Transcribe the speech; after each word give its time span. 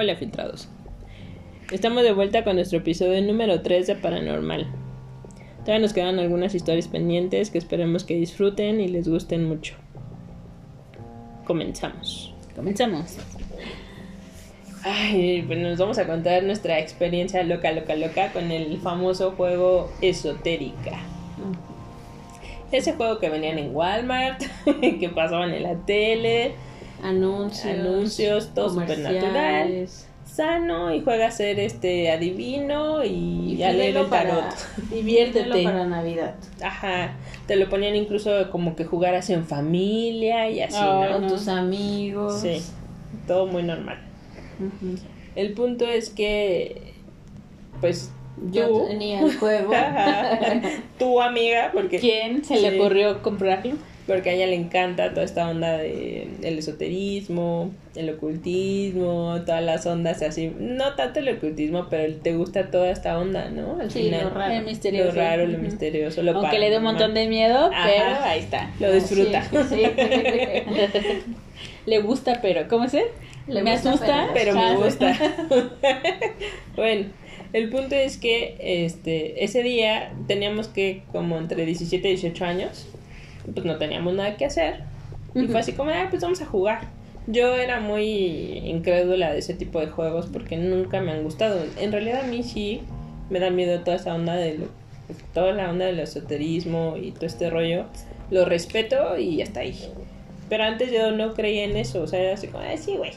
Hola 0.00 0.14
filtrados. 0.14 0.68
Estamos 1.72 2.04
de 2.04 2.12
vuelta 2.12 2.44
con 2.44 2.54
nuestro 2.54 2.78
episodio 2.78 3.20
número 3.20 3.62
3 3.62 3.84
de 3.84 3.96
Paranormal. 3.96 4.68
Todavía 5.64 5.80
nos 5.80 5.92
quedan 5.92 6.20
algunas 6.20 6.54
historias 6.54 6.86
pendientes 6.86 7.50
que 7.50 7.58
esperemos 7.58 8.04
que 8.04 8.14
disfruten 8.14 8.80
y 8.80 8.86
les 8.86 9.08
gusten 9.08 9.48
mucho. 9.48 9.74
Comenzamos. 11.44 12.32
Comenzamos. 12.54 13.16
Ay, 14.84 15.42
pues 15.44 15.58
nos 15.58 15.76
vamos 15.78 15.98
a 15.98 16.06
contar 16.06 16.44
nuestra 16.44 16.78
experiencia 16.78 17.42
loca, 17.42 17.72
loca, 17.72 17.96
loca 17.96 18.32
con 18.32 18.52
el 18.52 18.78
famoso 18.78 19.32
juego 19.32 19.90
Esotérica. 20.00 21.00
Ese 22.70 22.92
juego 22.92 23.18
que 23.18 23.30
venían 23.30 23.58
en 23.58 23.74
Walmart, 23.74 24.44
que 25.00 25.08
pasaban 25.08 25.52
en 25.54 25.64
la 25.64 25.74
tele, 25.74 26.54
Anuncios. 27.02 27.64
anuncios, 27.78 28.54
todo 28.54 28.70
supernatural, 28.70 29.86
sano 30.24 30.94
y 30.94 31.00
juega 31.00 31.26
a 31.28 31.30
ser 31.30 31.58
este 31.58 32.10
adivino 32.10 33.02
y, 33.04 33.54
Y 33.58 33.62
a 33.62 33.72
leer 33.72 33.96
el 33.96 34.06
para- 34.06 34.30
tarot. 34.30 34.54
Diviértete. 34.90 35.62
para 35.64 35.84
Navidad. 35.86 36.34
Ajá, 36.62 37.12
te 37.46 37.56
lo 37.56 37.68
ponían 37.68 37.96
incluso 37.96 38.50
como 38.50 38.76
que 38.76 38.84
jugaras 38.84 39.30
en 39.30 39.44
familia 39.46 40.48
y 40.50 40.60
así, 40.60 40.76
Con 40.76 41.22
¿no? 41.22 41.26
Ah, 41.26 41.28
tus 41.28 41.48
amigos. 41.48 42.40
Sí, 42.40 42.62
todo 43.26 43.46
muy 43.46 43.62
normal. 43.62 43.98
El 45.34 45.52
punto 45.54 45.86
es 45.86 46.10
que, 46.10 46.92
pues, 47.80 48.10
Yo 48.50 48.68
tú, 48.68 48.86
tenía 48.88 49.20
el 49.20 49.36
juego. 49.36 49.72
Ajá. 49.74 50.38
tu 50.98 51.20
amiga, 51.20 51.70
porque, 51.72 51.98
¿Quién 51.98 52.44
se 52.44 52.60
le 52.60 52.78
ocurrió 52.78 53.22
comprarlo? 53.22 53.74
Porque 54.08 54.30
a 54.30 54.32
ella 54.32 54.46
le 54.48 54.56
encanta 54.56 55.10
toda 55.10 55.24
esta 55.24 55.48
onda 55.48 55.76
de 55.76 56.26
el 56.42 56.58
esoterismo, 56.58 57.70
el 57.94 58.10
ocultismo, 58.10 59.40
todas 59.46 59.62
las 59.62 59.86
ondas 59.86 60.22
así. 60.22 60.52
No 60.58 60.94
tanto 60.94 61.20
el 61.20 61.28
ocultismo, 61.28 61.86
pero 61.88 62.12
te 62.16 62.34
gusta 62.34 62.70
toda 62.70 62.90
esta 62.90 63.18
onda, 63.18 63.50
¿no? 63.50 63.78
Al 63.80 63.90
Sí, 63.90 64.04
final, 64.04 64.24
lo 64.24 64.30
raro. 64.30 64.54
El 64.54 64.64
misterioso. 64.64 65.12
Lo 65.12 65.20
raro, 65.20 65.46
lo 65.46 65.58
misterioso, 65.58 66.22
lo 66.22 66.32
Aunque 66.32 66.58
le 66.58 66.70
dé 66.70 66.78
un 66.78 66.84
montón 66.84 67.14
de 67.14 67.28
miedo, 67.28 67.70
Ajá. 67.72 67.86
pero 67.86 68.24
ahí 68.24 68.40
está. 68.40 68.70
Lo 68.80 68.92
disfruta. 68.92 69.42
Sí, 69.44 69.56
sí. 69.68 69.82
Le 71.86 72.00
gusta, 72.00 72.40
pero 72.42 72.68
¿cómo 72.68 72.84
es? 72.84 72.92
Le 73.46 73.62
me 73.62 73.72
gusta, 73.72 73.90
asusta, 73.90 74.28
pero 74.34 74.54
me 74.54 74.60
Ah, 74.60 74.74
gusta. 74.74 75.16
bueno, 76.76 77.06
el 77.52 77.68
punto 77.70 77.94
es 77.94 78.18
que 78.18 78.56
este 78.60 79.42
ese 79.44 79.62
día 79.62 80.12
teníamos 80.26 80.68
que 80.68 81.02
como 81.12 81.38
entre 81.38 81.64
17 81.64 82.06
y 82.08 82.12
18 82.12 82.44
años, 82.44 82.86
pues 83.54 83.64
no 83.66 83.76
teníamos 83.76 84.14
nada 84.14 84.36
que 84.36 84.44
hacer 84.44 84.80
y 85.34 85.46
fue 85.46 85.60
así 85.60 85.72
como, 85.72 85.90
ah, 85.90 86.06
pues 86.10 86.22
vamos 86.22 86.40
a 86.42 86.46
jugar. 86.46 86.80
Yo 87.26 87.54
era 87.54 87.80
muy 87.80 88.04
incrédula 88.64 89.32
de 89.32 89.38
ese 89.38 89.54
tipo 89.54 89.78
de 89.80 89.88
juegos 89.88 90.26
porque 90.32 90.56
nunca 90.56 91.00
me 91.00 91.12
han 91.12 91.22
gustado. 91.22 91.60
En 91.78 91.92
realidad 91.92 92.22
a 92.24 92.26
mí 92.26 92.42
sí 92.42 92.80
me 93.30 93.38
da 93.38 93.50
miedo 93.50 93.80
toda 93.80 93.96
esa 93.98 94.14
onda 94.14 94.34
de 94.34 94.58
lo- 94.58 94.68
toda 95.34 95.52
la 95.52 95.70
onda 95.70 95.84
del 95.86 96.00
esoterismo 96.00 96.96
y 96.96 97.12
todo 97.12 97.26
este 97.26 97.50
rollo. 97.50 97.84
Lo 98.30 98.44
respeto 98.46 99.18
y 99.18 99.42
hasta 99.42 99.60
ahí. 99.60 99.78
Pero 100.48 100.64
antes 100.64 100.90
yo 100.90 101.10
no 101.12 101.34
creía 101.34 101.64
en 101.64 101.76
eso, 101.76 102.02
o 102.02 102.06
sea, 102.06 102.18
era 102.20 102.34
así 102.34 102.48
como, 102.48 102.64
ah, 102.64 102.76
sí, 102.76 102.96
güey. 102.96 103.12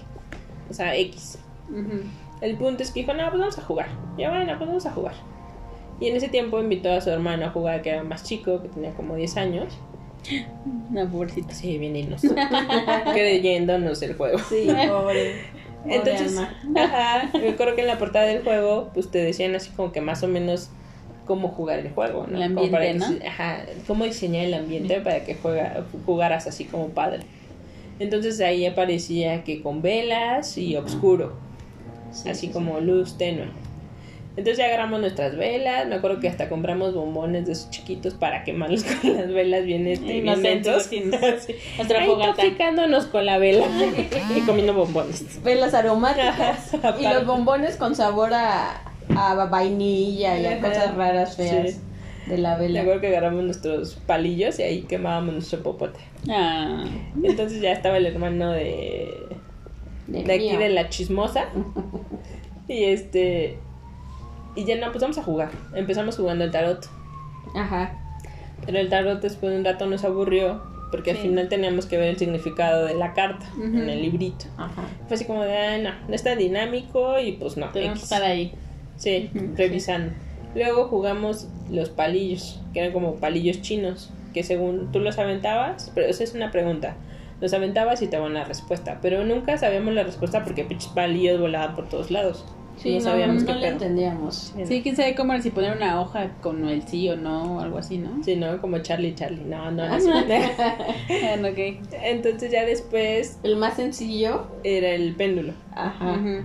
O 0.70 0.74
sea, 0.74 0.96
X. 0.98 1.40
Ujú. 1.70 2.02
El 2.42 2.58
punto 2.58 2.84
es 2.84 2.92
que 2.92 3.02
dijo, 3.02 3.14
no, 3.14 3.28
pues 3.30 3.40
vamos 3.40 3.58
a 3.58 3.62
jugar. 3.62 3.88
Ya 4.18 4.30
bueno, 4.30 4.54
pues 4.58 4.68
vamos 4.68 4.86
a 4.86 4.92
jugar. 4.92 5.14
Y 6.02 6.08
en 6.08 6.16
ese 6.18 6.28
tiempo 6.28 6.60
invitó 6.60 6.92
a 6.92 7.00
su 7.00 7.10
hermano 7.10 7.46
a 7.46 7.50
jugar, 7.52 7.82
que 7.82 7.92
era 7.92 8.04
más 8.04 8.24
chico, 8.24 8.62
que 8.62 8.68
tenía 8.70 8.92
como 8.94 9.16
10 9.16 9.38
años. 9.38 9.78
No, 10.90 11.08
pobrecita. 11.10 11.54
Sí, 11.54 11.78
bien. 11.78 12.16
Creyéndonos 13.14 14.02
el 14.02 14.16
juego. 14.16 14.40
Sí, 14.40 14.68
pobre. 14.88 15.34
Pobre 15.84 15.96
Entonces, 15.96 16.38
alma. 16.38 16.54
ajá, 16.76 17.30
me 17.40 17.50
acuerdo 17.50 17.76
que 17.76 17.82
en 17.82 17.88
la 17.88 17.98
portada 17.98 18.26
del 18.26 18.44
juego, 18.44 18.92
pues 18.94 19.10
te 19.10 19.18
decían 19.18 19.56
así 19.56 19.72
como 19.72 19.92
que 19.92 20.00
más 20.00 20.22
o 20.22 20.28
menos 20.28 20.70
cómo 21.26 21.48
jugar 21.48 21.80
el 21.80 21.90
juego, 21.92 22.28
¿no? 22.28 22.38
El 22.44 22.54
Como 22.54 22.66
ambiente, 22.66 22.72
para 22.72 22.94
¿no? 22.94 23.28
ajá, 23.28 23.66
cómo 23.88 24.04
diseñar 24.06 24.46
el 24.46 24.54
ambiente 24.54 25.02
para 25.02 25.24
que 25.24 25.34
juega, 25.36 25.84
jugaras 26.06 26.46
así 26.46 26.66
como 26.66 26.90
padre. 26.90 27.22
Entonces 28.00 28.40
ahí 28.42 28.66
aparecía 28.66 29.44
que 29.44 29.62
con 29.62 29.82
velas 29.82 30.58
y 30.58 30.76
oscuro, 30.76 31.34
Sí, 32.12 32.30
así 32.30 32.48
sí, 32.48 32.54
como 32.54 32.80
luz 32.80 33.18
tenue. 33.18 33.48
Entonces 34.38 34.58
ya 34.60 34.66
agarramos 34.66 35.02
nuestras 35.02 35.36
velas, 35.36 35.88
me 35.88 35.96
acuerdo 35.96 36.20
que 36.22 36.30
hasta 36.30 36.48
compramos 36.48 36.94
bombones 36.94 37.46
de 37.46 37.52
esos 37.52 37.70
chiquitos 37.70 38.14
para 38.14 38.44
quemarlos 38.46 38.84
con 39.02 39.18
las 39.18 39.28
velas 39.32 39.66
bien, 39.66 39.86
este, 39.88 40.06
bien 40.06 40.18
Inocentes, 40.28 40.84
sí. 40.84 41.02
Nuestra 41.78 42.00
Ahí 42.00 42.10
intoxicándonos 42.12 43.06
con 43.08 43.26
la 43.26 43.38
vela 43.38 43.66
y 44.36 44.40
comiendo 44.42 44.74
bombones. 44.74 45.44
Velas 45.44 45.74
aromáticas. 45.74 46.74
Ajá, 46.76 46.96
y 47.00 47.04
los 47.14 47.26
bombones 47.26 47.76
con 47.76 47.94
sabor 47.96 48.34
a, 48.34 48.82
a 49.16 49.34
vainilla 49.46 50.38
y 50.40 50.46
a 50.46 50.62
cosas 50.62 50.96
raras 50.96 51.36
feas 51.36 51.72
Sí. 51.74 51.80
de 52.30 52.38
la 52.38 52.56
Me 52.56 52.68
vela. 52.68 52.82
acuerdo 52.82 53.02
que 53.02 53.08
agarramos 53.08 53.44
nuestros 53.44 53.96
palillos 54.08 54.60
y 54.60 54.64
ahí 54.64 54.82
quemábamos 54.84 55.34
nuestro 55.34 55.62
popote. 55.62 56.00
Ah, 56.30 56.86
Entonces 57.22 57.62
ya 57.62 57.74
estaba 57.74 57.98
el 57.98 58.06
hermano 58.06 58.52
de, 58.52 59.12
de 60.08 60.34
aquí 60.34 60.56
de 60.56 60.70
la 60.70 60.88
chismosa. 60.88 61.46
Y 62.68 62.86
este. 62.86 63.58
Y 64.56 64.66
ya 64.66 64.76
no, 64.78 64.92
pues 64.92 65.02
vamos 65.02 65.18
a 65.18 65.24
jugar. 65.24 65.52
Empezamos 65.74 66.18
jugando 66.18 66.44
el 66.44 66.52
tarot. 66.52 66.88
Ajá. 67.56 67.98
Pero 68.66 68.80
el 68.80 68.90
tarot 68.90 69.22
después 69.22 69.52
de 69.52 69.60
un 69.60 69.66
rato 69.66 69.86
nos 69.86 70.04
aburrió. 70.04 70.62
Porque 70.92 71.12
al 71.12 71.18
final 71.18 71.48
teníamos 71.48 71.86
que 71.86 71.98
ver 71.98 72.10
el 72.10 72.18
significado 72.18 72.86
de 72.86 72.96
la 72.96 73.14
carta 73.14 73.46
en 73.58 73.90
el 73.90 74.02
librito. 74.02 74.46
Ajá. 74.58 74.84
Fue 75.08 75.16
así 75.16 75.24
como 75.24 75.42
de, 75.44 75.58
ah, 75.58 75.78
no, 75.78 75.92
no 76.10 76.14
está 76.14 76.36
dinámico 76.36 77.18
y 77.18 77.32
pues 77.32 77.56
no. 77.56 77.70
tenemos 77.70 78.00
que 78.00 78.04
estar 78.04 78.22
ahí. 78.22 78.54
Sí, 78.98 79.30
revisando. 79.56 80.12
Luego 80.54 80.90
jugamos 80.90 81.48
los 81.70 81.90
palillos, 81.90 82.62
que 82.74 82.82
eran 82.82 82.92
como 82.92 83.16
palillos 83.16 83.62
chinos, 83.62 84.12
que 84.34 84.44
según 84.44 84.92
tú 84.92 85.00
los 85.00 85.18
aventabas, 85.18 85.92
pero 85.96 86.08
esa 86.08 86.26
es 86.26 86.34
una 86.34 86.52
pregunta. 86.52 86.98
Los 87.40 87.54
aventabas 87.54 88.02
y 88.02 88.08
te 88.08 88.18
daban 88.18 88.34
la 88.34 88.44
respuesta, 88.44 89.00
pero 89.02 89.24
nunca 89.24 89.58
sabíamos 89.58 89.94
la 89.94 90.04
respuesta 90.04 90.44
porque 90.44 90.66
pinches 90.66 90.92
palillos 90.92 91.40
volaban 91.40 91.74
por 91.74 91.88
todos 91.88 92.12
lados. 92.12 92.46
Sí, 92.78 92.96
no, 92.96 93.02
sabíamos 93.02 93.44
no 93.44 93.48
qué 93.48 93.54
pedo. 93.60 93.72
entendíamos. 93.74 94.54
Sí, 94.66 94.82
quién 94.82 94.96
sabe 94.96 95.14
cómo 95.14 95.34
era, 95.34 95.42
si 95.44 95.52
poner 95.52 95.76
una 95.78 96.02
hoja 96.02 96.32
con 96.42 96.68
el 96.68 96.88
sí 96.88 97.08
o 97.10 97.16
no 97.16 97.58
o 97.58 97.60
algo 97.60 97.78
así, 97.78 97.98
¿no? 98.00 98.24
Sí, 98.24 98.36
¿no? 98.36 98.60
Como 98.60 98.80
Charlie 98.80 99.14
Charlie. 99.14 99.44
No, 99.44 99.70
no, 99.72 99.88
no. 99.88 99.94
Ah, 99.94 101.36
no, 101.40 101.48
ok. 101.50 101.58
Entonces 102.04 102.52
ya 102.52 102.66
después 102.66 103.38
El 103.44 103.58
más 103.58 103.76
sencillo. 103.76 104.48
era 104.64 104.90
el 104.90 105.16
péndulo. 105.16 105.54
Ajá. 105.76 106.14
Ujú. 106.14 106.44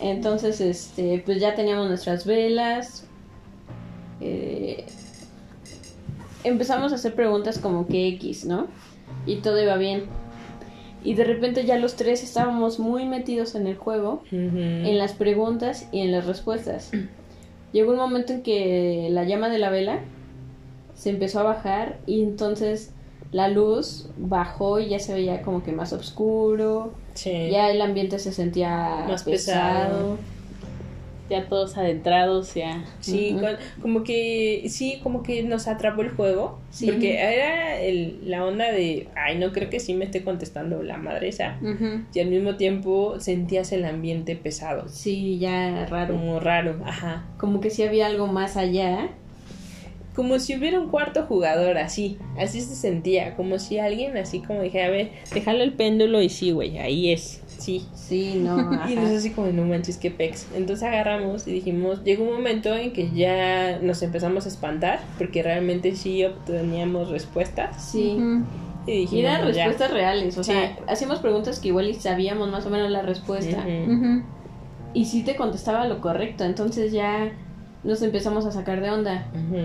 Entonces, 0.00 0.60
este, 0.60 1.22
pues 1.24 1.40
ya 1.40 1.54
teníamos 1.54 1.88
nuestras 1.88 2.26
velas. 2.26 3.06
Eh, 4.20 4.84
empezamos 6.42 6.92
a 6.92 6.96
hacer 6.96 7.14
preguntas 7.14 7.58
como 7.58 7.86
que 7.86 8.08
X, 8.08 8.44
¿no? 8.44 8.66
Y 9.26 9.36
todo 9.36 9.62
iba 9.62 9.76
bien. 9.76 10.04
Y 11.04 11.14
de 11.14 11.24
repente 11.24 11.64
ya 11.64 11.76
los 11.78 11.94
tres 11.96 12.24
estábamos 12.24 12.78
muy 12.78 13.04
metidos 13.06 13.54
en 13.54 13.66
el 13.66 13.76
juego, 13.76 14.22
en 14.32 14.98
las 14.98 15.12
preguntas 15.12 15.86
y 15.92 16.00
en 16.00 16.10
las 16.10 16.26
respuestas. 16.26 16.90
Llegó 17.72 17.92
un 17.92 17.98
momento 17.98 18.32
en 18.32 18.42
que 18.42 19.08
la 19.10 19.24
llama 19.24 19.48
de 19.50 19.58
la 19.58 19.68
vela 19.70 20.00
se 20.94 21.10
empezó 21.10 21.40
a 21.40 21.42
bajar 21.42 21.98
y 22.06 22.22
entonces 22.22 22.92
la 23.32 23.48
luz 23.48 24.08
bajó 24.16 24.78
y 24.80 24.88
ya 24.88 24.98
se 25.00 25.12
veía 25.12 25.42
como 25.42 25.62
que 25.62 25.72
más 25.72 25.92
oscuro. 25.92 26.94
Sí. 27.14 27.48
Ya 27.50 27.70
el 27.70 27.82
ambiente 27.82 28.18
se 28.18 28.32
sentía 28.32 29.04
Más 29.08 29.24
pesado. 29.24 29.26
pesado. 29.26 30.18
Ya 31.30 31.46
todos 31.48 31.78
adentrados, 31.78 32.52
ya. 32.54 32.84
Sí, 33.00 33.34
con- 33.40 33.56
como 33.80 34.04
que 34.04 34.66
sí, 34.68 35.00
como 35.02 35.22
que 35.22 35.42
nos 35.42 35.68
atrapó 35.68 36.02
el 36.02 36.10
juego, 36.10 36.58
Sí. 36.70 36.86
porque 36.90 37.18
era 37.18 37.80
el, 37.80 38.18
la 38.28 38.44
onda 38.44 38.70
de, 38.70 39.08
ay, 39.16 39.38
no 39.38 39.50
creo 39.52 39.70
que 39.70 39.80
sí 39.80 39.94
me 39.94 40.04
esté 40.04 40.22
contestando 40.22 40.82
la 40.82 40.98
madre 40.98 41.28
esa. 41.28 41.58
Y 42.12 42.20
al 42.20 42.26
mismo 42.28 42.56
tiempo 42.56 43.20
sentías 43.20 43.72
el 43.72 43.86
ambiente 43.86 44.36
pesado, 44.36 44.88
Sí, 44.90 45.38
ya 45.38 45.86
raro. 45.86 46.14
como 46.14 46.40
raro, 46.40 46.80
ajá. 46.84 47.24
Como 47.38 47.60
que 47.62 47.70
sí 47.70 47.82
había 47.82 48.06
algo 48.06 48.26
más 48.26 48.56
allá. 48.58 49.08
Como 50.14 50.38
si 50.38 50.54
hubiera 50.56 50.78
un 50.78 50.90
cuarto 50.90 51.24
jugador 51.24 51.76
así, 51.76 52.18
así 52.38 52.60
se 52.60 52.76
sentía, 52.76 53.34
como 53.34 53.58
si 53.58 53.78
alguien 53.80 54.16
así 54.16 54.38
como 54.40 54.62
dije, 54.62 54.80
a 54.84 54.88
ver, 54.88 55.10
déjalo 55.32 55.64
el 55.64 55.72
péndulo 55.72 56.22
y 56.22 56.28
sí, 56.28 56.52
güey, 56.52 56.78
ahí 56.78 57.10
es, 57.10 57.42
sí. 57.58 57.86
Sí, 57.94 58.40
no. 58.42 58.56
Y 58.88 58.94
ajá. 58.94 59.00
nos 59.02 59.10
así 59.10 59.30
como, 59.30 59.48
no 59.48 59.64
manches, 59.64 59.96
qué 59.98 60.10
pex. 60.10 60.46
Entonces 60.54 60.82
agarramos 60.86 61.46
y 61.46 61.52
dijimos, 61.52 62.02
llegó 62.04 62.24
un 62.24 62.32
momento 62.34 62.74
en 62.76 62.92
que 62.92 63.10
ya 63.10 63.78
nos 63.80 64.02
empezamos 64.02 64.46
a 64.46 64.48
espantar, 64.48 65.00
porque 65.18 65.42
realmente 65.42 65.94
sí 65.96 66.24
obteníamos 66.24 67.10
respuestas. 67.10 67.82
Sí. 67.90 68.18
Y 68.86 68.90
Y 68.92 68.96
dijimos, 69.00 69.24
eran 69.24 69.40
"No, 69.44 69.50
ya". 69.50 69.64
respuestas 69.66 69.92
reales. 69.92 70.36
O 70.38 70.44
sea, 70.44 70.76
hacíamos 70.88 71.18
preguntas 71.20 71.58
que 71.60 71.68
igual 71.68 71.88
y 71.88 71.94
sabíamos 71.94 72.50
más 72.50 72.66
o 72.66 72.70
menos 72.70 72.90
la 72.90 73.00
respuesta. 73.02 73.64
Y 74.92 75.06
sí 75.06 75.22
te 75.24 75.34
contestaba 75.36 75.86
lo 75.86 76.00
correcto. 76.00 76.44
Entonces 76.44 76.92
ya 76.92 77.32
nos 77.82 78.00
empezamos 78.02 78.44
a 78.46 78.52
sacar 78.52 78.80
de 78.80 78.90
onda. 78.90 79.26
Ujú. 79.34 79.56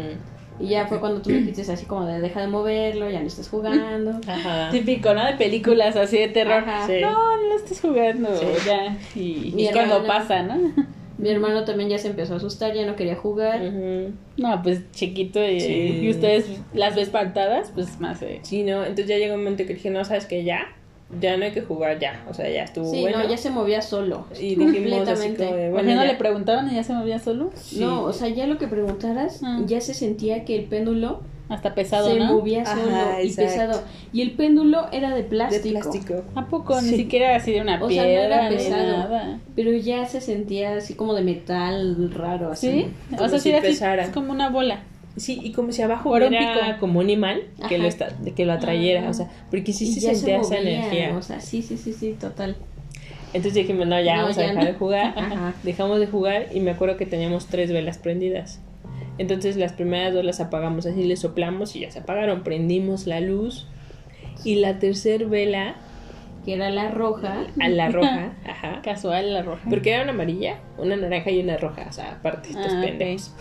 Y 0.60 0.68
ya 0.70 0.88
fue 0.88 1.00
cuando 1.00 1.22
tú 1.22 1.30
me 1.30 1.38
dijiste 1.38 1.72
así 1.72 1.86
como 1.86 2.06
de 2.06 2.20
deja 2.20 2.42
de 2.42 2.48
moverlo, 2.48 3.10
ya 3.10 3.22
no 3.22 3.28
estás 3.28 3.48
jugando. 3.50 4.20
Ajá. 4.28 4.70
Típico, 4.72 5.14
¿no? 5.14 5.26
De 5.26 5.34
películas 5.34 5.96
así 5.96 6.18
de 6.18 6.28
terror. 6.28 6.64
Sí. 6.86 7.00
No, 7.02 7.38
no 7.38 7.56
estés 7.56 7.80
jugando. 7.82 8.30
Sí. 8.36 8.46
Ya. 8.66 8.98
Y, 9.16 9.54
y 9.58 9.70
cuando 9.72 10.04
pasa, 10.06 10.44
¿no? 10.44 10.74
Mi 11.18 11.30
hermano 11.30 11.66
también 11.66 11.90
ya 11.90 11.98
se 11.98 12.08
empezó 12.08 12.34
a 12.36 12.38
asustar, 12.38 12.74
ya 12.74 12.86
no 12.86 12.96
quería 12.96 13.16
jugar. 13.16 13.62
No, 14.38 14.62
pues 14.64 14.90
chiquito 14.92 15.44
y, 15.44 15.60
Sí. 15.60 16.00
y 16.02 16.10
ustedes 16.10 16.50
las 16.74 16.96
ves 16.96 17.08
espantadas, 17.08 17.72
pues 17.74 18.00
más. 18.00 18.22
Eh. 18.22 18.40
Sí, 18.44 18.64
no, 18.64 18.82
entonces 18.84 19.08
ya 19.08 19.18
llegó 19.18 19.34
un 19.36 19.42
momento 19.44 19.66
que 19.66 19.74
dije, 19.74 19.90
no, 19.90 20.06
sabes 20.06 20.26
que 20.26 20.46
ya, 20.46 20.62
ya 21.20 21.38
no 21.38 21.46
hay 21.46 21.52
que 21.52 21.62
jugar 21.62 21.98
ya, 22.00 22.24
o 22.30 22.34
sea, 22.34 22.50
ya 22.50 22.64
estuvo 22.64 22.92
Sí, 22.92 23.02
bueno. 23.02 23.20
no, 23.24 23.30
ya 23.30 23.38
se 23.38 23.50
movía 23.50 23.82
solo. 23.82 24.26
Y 24.40 24.56
dijimos 24.56 24.70
así 24.76 24.90
completamente. 24.92 25.46
como 25.46 25.58
de, 25.58 25.64
¿Por 25.66 25.72
bueno, 25.84 25.96
no 25.96 26.02
ya. 26.04 26.12
le 26.12 26.16
preguntaban 26.18 26.72
y 26.72 26.76
ya 26.76 26.84
se 26.84 26.94
movía 26.94 27.20
solo? 27.20 27.50
Sí. 27.56 27.80
No, 27.80 28.04
o 28.04 28.14
sea, 28.14 28.28
ya 28.30 28.46
lo 28.46 28.58
que 28.58 28.68
preguntaras, 28.68 29.42
Ah. 29.44 29.60
ya 29.66 29.82
se 29.82 29.94
sentía 29.94 30.46
que 30.46 30.56
el 30.56 30.66
péndulo 30.66 31.22
Hasta 31.50 31.74
pesado, 31.74 32.10
se 32.12 32.20
¿no? 32.20 32.26
movía 32.26 32.62
Ajá, 32.62 32.76
solo 32.76 32.92
y 33.24 33.28
exacto. 33.28 33.52
pesado. 33.52 33.82
Y 34.14 34.22
el 34.22 34.32
péndulo 34.34 34.86
era 34.92 35.10
de 35.10 35.16
de 35.16 35.24
plástico. 35.24 35.80
plástico. 35.80 36.22
¿A 36.36 36.46
poco? 36.46 36.80
Ni 36.80 36.90
Sí. 36.90 36.96
siquiera 36.98 37.36
así 37.36 37.52
de 37.54 37.62
una 37.62 37.84
O 37.84 37.90
sea, 37.90 38.04
no 38.04 38.08
piedra 38.08 38.26
era 38.36 38.50
ni 38.52 38.56
pesado. 38.58 38.98
nada. 38.98 39.40
Pero 39.56 39.72
ya 39.72 40.06
se 40.06 40.22
sentía 40.22 40.76
así 40.76 40.94
como 40.94 41.16
de 41.16 41.24
metal 41.24 42.12
raro, 42.14 42.52
así. 42.52 42.70
¿Sí? 42.72 42.88
Como 43.10 43.24
o 43.24 43.30
sea, 43.30 43.40
si 43.40 43.50
sí, 43.50 43.56
así, 43.56 43.66
pesara. 43.68 44.04
es 44.04 44.10
como 44.12 44.32
una 44.32 44.50
bola. 44.52 44.84
Sí, 45.18 45.40
y 45.44 45.52
como 45.52 45.72
si 45.72 45.82
abajo 45.82 46.16
era 46.16 46.78
como 46.80 47.00
un 47.00 47.10
imán 47.10 47.40
que 47.68 47.76
Ajá. 47.76 47.78
lo, 47.78 47.88
está, 47.90 48.08
que 48.36 48.46
lo 48.46 48.54
atrayera, 48.54 49.08
Ah. 49.08 49.10
o 49.10 49.14
sea, 49.14 49.30
porque 49.52 49.74
sí 49.74 49.88
se 49.88 50.00
sentía 50.14 50.40
esa 50.40 50.58
energía. 50.60 51.16
O 51.18 51.22
sea, 51.22 51.40
sí, 51.42 51.62
sí, 51.62 51.78
sí, 51.78 51.94
sí, 51.94 52.16
total. 52.20 52.56
Entonces 53.34 53.54
dijimos, 53.56 53.86
no, 53.88 54.00
ya 54.02 54.16
No, 54.16 54.22
vamos 54.24 54.38
ya 54.38 54.44
a 54.44 54.48
dejar 54.48 54.64
no. 54.64 54.70
de 54.72 54.76
jugar. 54.78 55.14
Ajá. 55.18 55.54
Dejamos 55.64 56.00
de 56.00 56.08
jugar 56.08 56.48
y 56.54 56.62
me 56.62 56.72
acuerdo 56.72 56.98
que 56.98 57.06
teníamos 57.06 57.48
tres 57.48 57.72
velas 57.72 57.98
prendidas. 57.98 58.62
Entonces 59.18 59.58
las 59.58 59.74
primeras 59.74 60.14
dos 60.14 60.24
las 60.24 60.40
apagamos 60.40 60.86
así, 60.86 61.04
le 61.04 61.18
soplamos 61.18 61.76
y 61.76 61.82
ya 61.82 61.92
se 61.92 62.00
apagaron. 62.00 62.44
Prendimos 62.44 63.06
la 63.06 63.20
luz 63.20 63.68
y 64.46 64.56
la 64.56 64.80
tercer 64.80 65.26
vela 65.26 65.76
Que 66.46 66.54
era 66.54 66.70
la 66.70 66.90
roja. 66.90 67.46
a 67.60 67.68
la 67.68 67.90
roja, 67.92 68.34
ajá. 68.48 68.82
Casual, 68.84 69.34
la 69.34 69.42
roja. 69.42 69.62
Porque 69.70 69.92
era 69.92 70.04
una 70.04 70.14
amarilla, 70.14 70.60
una 70.78 70.96
naranja 70.96 71.30
y 71.32 71.42
una 71.42 71.58
roja, 71.58 71.86
o 71.90 71.92
sea, 71.92 72.12
aparte, 72.14 72.50
estos 72.50 72.72
Ah, 72.74 72.82
pendejos. 72.82 73.34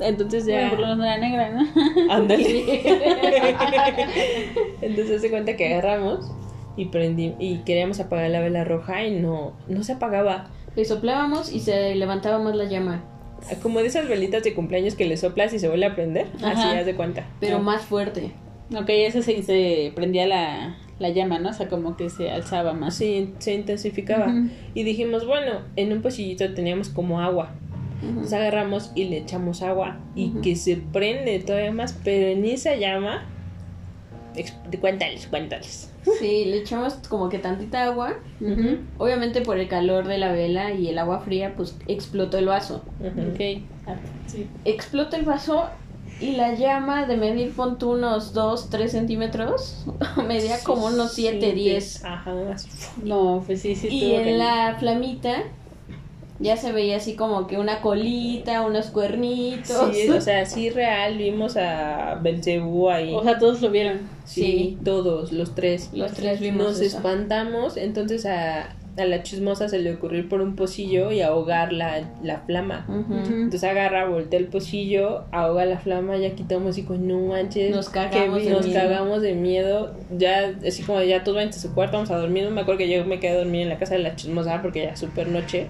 Entonces 0.00 0.44
Bueno, 0.44 0.60
ya. 0.62 0.70
por 0.70 0.78
lo 0.80 0.86
menos 0.86 0.98
no 0.98 1.04
era 1.04 1.18
negra, 1.18 1.50
¿no? 1.50 1.66
Ándale. 2.12 2.80
Entonces 4.82 5.20
se 5.22 5.30
cuenta 5.30 5.56
que 5.56 5.66
agarramos 5.74 6.30
y 6.76 6.86
prendí 6.86 7.34
y 7.38 7.58
queríamos 7.58 8.00
apagar 8.00 8.30
la 8.30 8.40
vela 8.40 8.64
roja 8.64 9.04
y 9.04 9.12
no, 9.20 9.52
no 9.68 9.82
se 9.82 9.92
apagaba. 9.92 10.48
Le 10.76 10.84
soplábamos 10.84 11.52
y 11.52 11.60
se 11.60 11.94
levantaba 11.94 12.38
más 12.38 12.56
la 12.56 12.64
llama. 12.64 13.02
Como 13.62 13.80
de 13.80 13.86
esas 13.86 14.08
velitas 14.08 14.42
de 14.44 14.54
cumpleaños 14.54 14.94
que 14.94 15.04
le 15.06 15.16
soplas 15.16 15.52
y 15.52 15.58
se 15.58 15.68
vuelve 15.68 15.86
a 15.86 15.94
prender. 15.94 16.26
Así 16.42 16.62
haz 16.62 16.86
de 16.86 16.94
cuenta. 16.94 17.24
Pero 17.40 17.56
Ah. 17.56 17.60
más 17.60 17.82
fuerte. 17.82 18.32
Ok, 18.74 18.88
ese 18.88 19.22
se, 19.22 19.42
se 19.42 19.92
prendía 19.96 20.26
la, 20.26 20.76
la 21.00 21.08
llama, 21.08 21.38
¿no? 21.40 21.48
O 21.48 21.52
sea, 21.52 21.68
como 21.68 21.96
que 21.96 22.08
se 22.08 22.30
alzaba 22.30 22.72
más. 22.72 22.94
Así 22.94 23.34
se 23.38 23.54
intensificaba. 23.54 24.32
Y 24.74 24.84
dijimos, 24.84 25.26
bueno, 25.26 25.62
en 25.76 25.92
un 25.92 26.02
pocillito 26.02 26.52
teníamos 26.54 26.88
como 26.88 27.20
agua. 27.20 27.50
Ujú. 28.02 28.08
Entonces 28.08 28.32
agarramos 28.32 28.92
y 28.94 29.04
le 29.04 29.18
echamos 29.18 29.62
agua 29.62 29.98
y 30.14 30.30
que 30.42 30.56
se 30.56 30.76
prende 30.76 31.38
todavía 31.40 31.72
más, 31.72 31.98
pero 32.04 32.26
en 32.28 32.44
esa 32.44 32.74
llama. 32.76 33.26
Cuéntales, 34.80 35.26
cuéntales. 35.26 35.90
Sí, 36.18 36.44
le 36.46 36.58
echamos 36.58 36.94
como 37.08 37.28
que 37.28 37.38
tantita 37.38 37.84
agua. 37.84 38.14
Obviamente 38.98 39.42
por 39.42 39.58
el 39.58 39.68
calor 39.68 40.06
de 40.06 40.18
la 40.18 40.32
vela 40.32 40.72
y 40.72 40.88
el 40.88 40.98
agua 40.98 41.20
fría, 41.20 41.54
pues 41.56 41.76
explotó 41.88 42.38
el 42.38 42.46
vaso. 42.46 42.84
Ujú. 43.00 43.32
Ok. 43.32 43.62
Ah, 43.86 43.96
sí. 44.26 44.46
Explota 44.64 45.16
el 45.16 45.24
vaso 45.24 45.64
y 46.20 46.32
la 46.32 46.54
llama 46.54 47.06
de 47.06 47.16
medir, 47.16 47.52
pon 47.52 47.78
tú 47.78 47.92
unos 47.92 48.32
2, 48.32 48.70
3 48.70 48.92
centímetros, 48.92 49.84
medía 50.28 50.62
como 50.62 50.86
unos 50.86 51.12
7, 51.14 51.46
Sí, 51.50 51.52
10. 51.52 52.04
Ajá. 52.04 52.34
No, 53.02 53.42
pues 53.44 53.62
sí, 53.62 53.74
sí. 53.74 53.88
Y 53.88 54.12
en 54.14 54.22
cañón. 54.24 54.38
la 54.38 54.76
flamita 54.78 55.42
ya 56.40 56.56
se 56.56 56.72
veía 56.72 56.96
así 56.96 57.14
como 57.14 57.46
que 57.46 57.58
una 57.58 57.80
colita, 57.80 58.62
unos 58.62 58.86
cuernitos. 58.86 59.94
Sí, 59.94 60.08
o 60.08 60.20
sea, 60.20 60.46
sí 60.46 60.70
real, 60.70 61.18
vimos 61.18 61.56
a 61.56 62.18
Belcebú 62.22 62.88
ahí. 62.90 63.14
O 63.14 63.22
sea, 63.22 63.38
todos 63.38 63.60
lo 63.60 63.70
vieron. 63.70 64.00
sí, 64.24 64.42
sí. 64.42 64.78
todos, 64.84 65.32
los 65.32 65.54
tres. 65.54 65.90
Los 65.92 66.12
tres 66.12 66.40
vimos 66.40 66.66
Nos 66.66 66.80
eso. 66.80 66.96
espantamos, 66.96 67.76
entonces 67.76 68.24
a, 68.26 68.74
a 68.96 69.04
la 69.04 69.22
chismosa 69.22 69.68
se 69.68 69.78
le 69.78 69.92
ocurrió 69.94 70.20
ir 70.20 70.28
por 70.28 70.40
un 70.40 70.56
pocillo 70.56 71.12
y 71.12 71.20
ahogar 71.20 71.72
la, 71.72 72.10
la 72.22 72.38
flama. 72.40 72.86
Entonces 72.88 73.64
agarra, 73.64 74.06
voltea 74.08 74.40
el 74.40 74.46
pocillo, 74.46 75.24
ahoga 75.32 75.64
la 75.66 75.78
flama, 75.78 76.16
ya 76.16 76.30
quitamos 76.34 76.76
y 76.78 76.82
con 76.84 77.06
no 77.06 77.18
manches. 77.20 77.70
Nos 77.74 77.88
cagamos 77.90 78.42
de 78.42 78.50
nos 78.50 78.66
miedo. 78.66 78.80
cagamos 78.80 79.20
de 79.22 79.34
miedo. 79.34 79.94
Ya, 80.16 80.54
así 80.66 80.82
como 80.82 81.02
ya 81.02 81.22
todos 81.22 81.36
van 81.36 81.48
a 81.48 81.52
su 81.52 81.72
cuarto, 81.74 81.98
vamos 81.98 82.10
a 82.10 82.16
dormir. 82.18 82.44
No 82.44 82.50
me 82.50 82.62
acuerdo 82.62 82.78
que 82.78 82.88
yo 82.90 83.04
me 83.04 83.20
quedé 83.20 83.32
a 83.32 83.36
dormir 83.38 83.62
en 83.62 83.68
la 83.68 83.78
casa 83.78 83.94
de 83.94 84.00
la 84.00 84.16
chismosa 84.16 84.60
porque 84.62 84.82
ya 84.84 84.96
super 84.96 85.28
noche. 85.28 85.68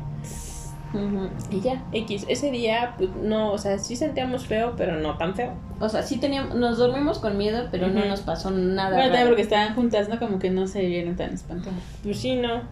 Y 1.50 1.60
ya, 1.60 1.84
X. 1.92 2.26
Ese 2.28 2.50
día, 2.50 2.94
pues 2.98 3.10
no, 3.22 3.52
o 3.52 3.58
sea, 3.58 3.78
sí 3.78 3.94
sentíamos 3.96 4.46
feo, 4.46 4.74
pero 4.76 4.96
no 4.98 5.16
tan 5.18 5.34
feo. 5.34 5.52
O 5.78 5.88
sea, 5.88 6.02
sí 6.02 6.18
teníamos, 6.18 6.56
nos 6.56 6.78
dormimos 6.78 7.18
con 7.20 7.38
miedo, 7.38 7.68
pero 7.70 7.88
no 7.88 8.04
nos 8.04 8.20
pasó 8.22 8.50
nada. 8.50 8.96
Bueno, 8.96 9.10
también 9.10 9.28
porque 9.28 9.42
estaban 9.42 9.74
juntas, 9.74 10.08
¿no? 10.08 10.18
Como 10.18 10.38
que 10.38 10.50
no 10.50 10.66
se 10.66 10.84
vieron 10.86 11.16
tan 11.16 11.32
espantadas. 11.34 11.78
Pues 12.02 12.18
sí, 12.18 12.34
no. 12.34 12.62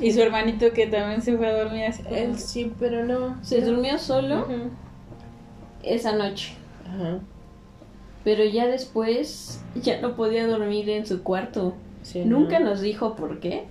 Y 0.00 0.12
su 0.12 0.20
hermanito 0.20 0.72
que 0.72 0.86
también 0.88 1.22
se 1.22 1.36
fue 1.36 1.46
a 1.46 1.56
dormir 1.64 1.84
así. 1.84 2.02
como- 2.02 2.16
Él 2.16 2.36
sí, 2.38 2.72
pero 2.78 3.04
no. 3.04 3.36
Se 3.42 3.60
durmió 3.62 3.98
solo 3.98 4.46
esa 5.82 6.12
noche. 6.16 6.52
Ajá. 6.88 7.18
Pero 8.24 8.44
ya 8.44 8.66
después 8.66 9.62
ya 9.76 10.00
no 10.00 10.16
podía 10.16 10.46
dormir 10.48 10.90
en 10.90 11.06
su 11.06 11.22
cuarto. 11.22 11.74
Sí, 12.02 12.24
Nunca 12.24 12.58
no. 12.58 12.70
nos 12.70 12.80
dijo 12.80 13.14
por 13.16 13.38
qué, 13.40 13.64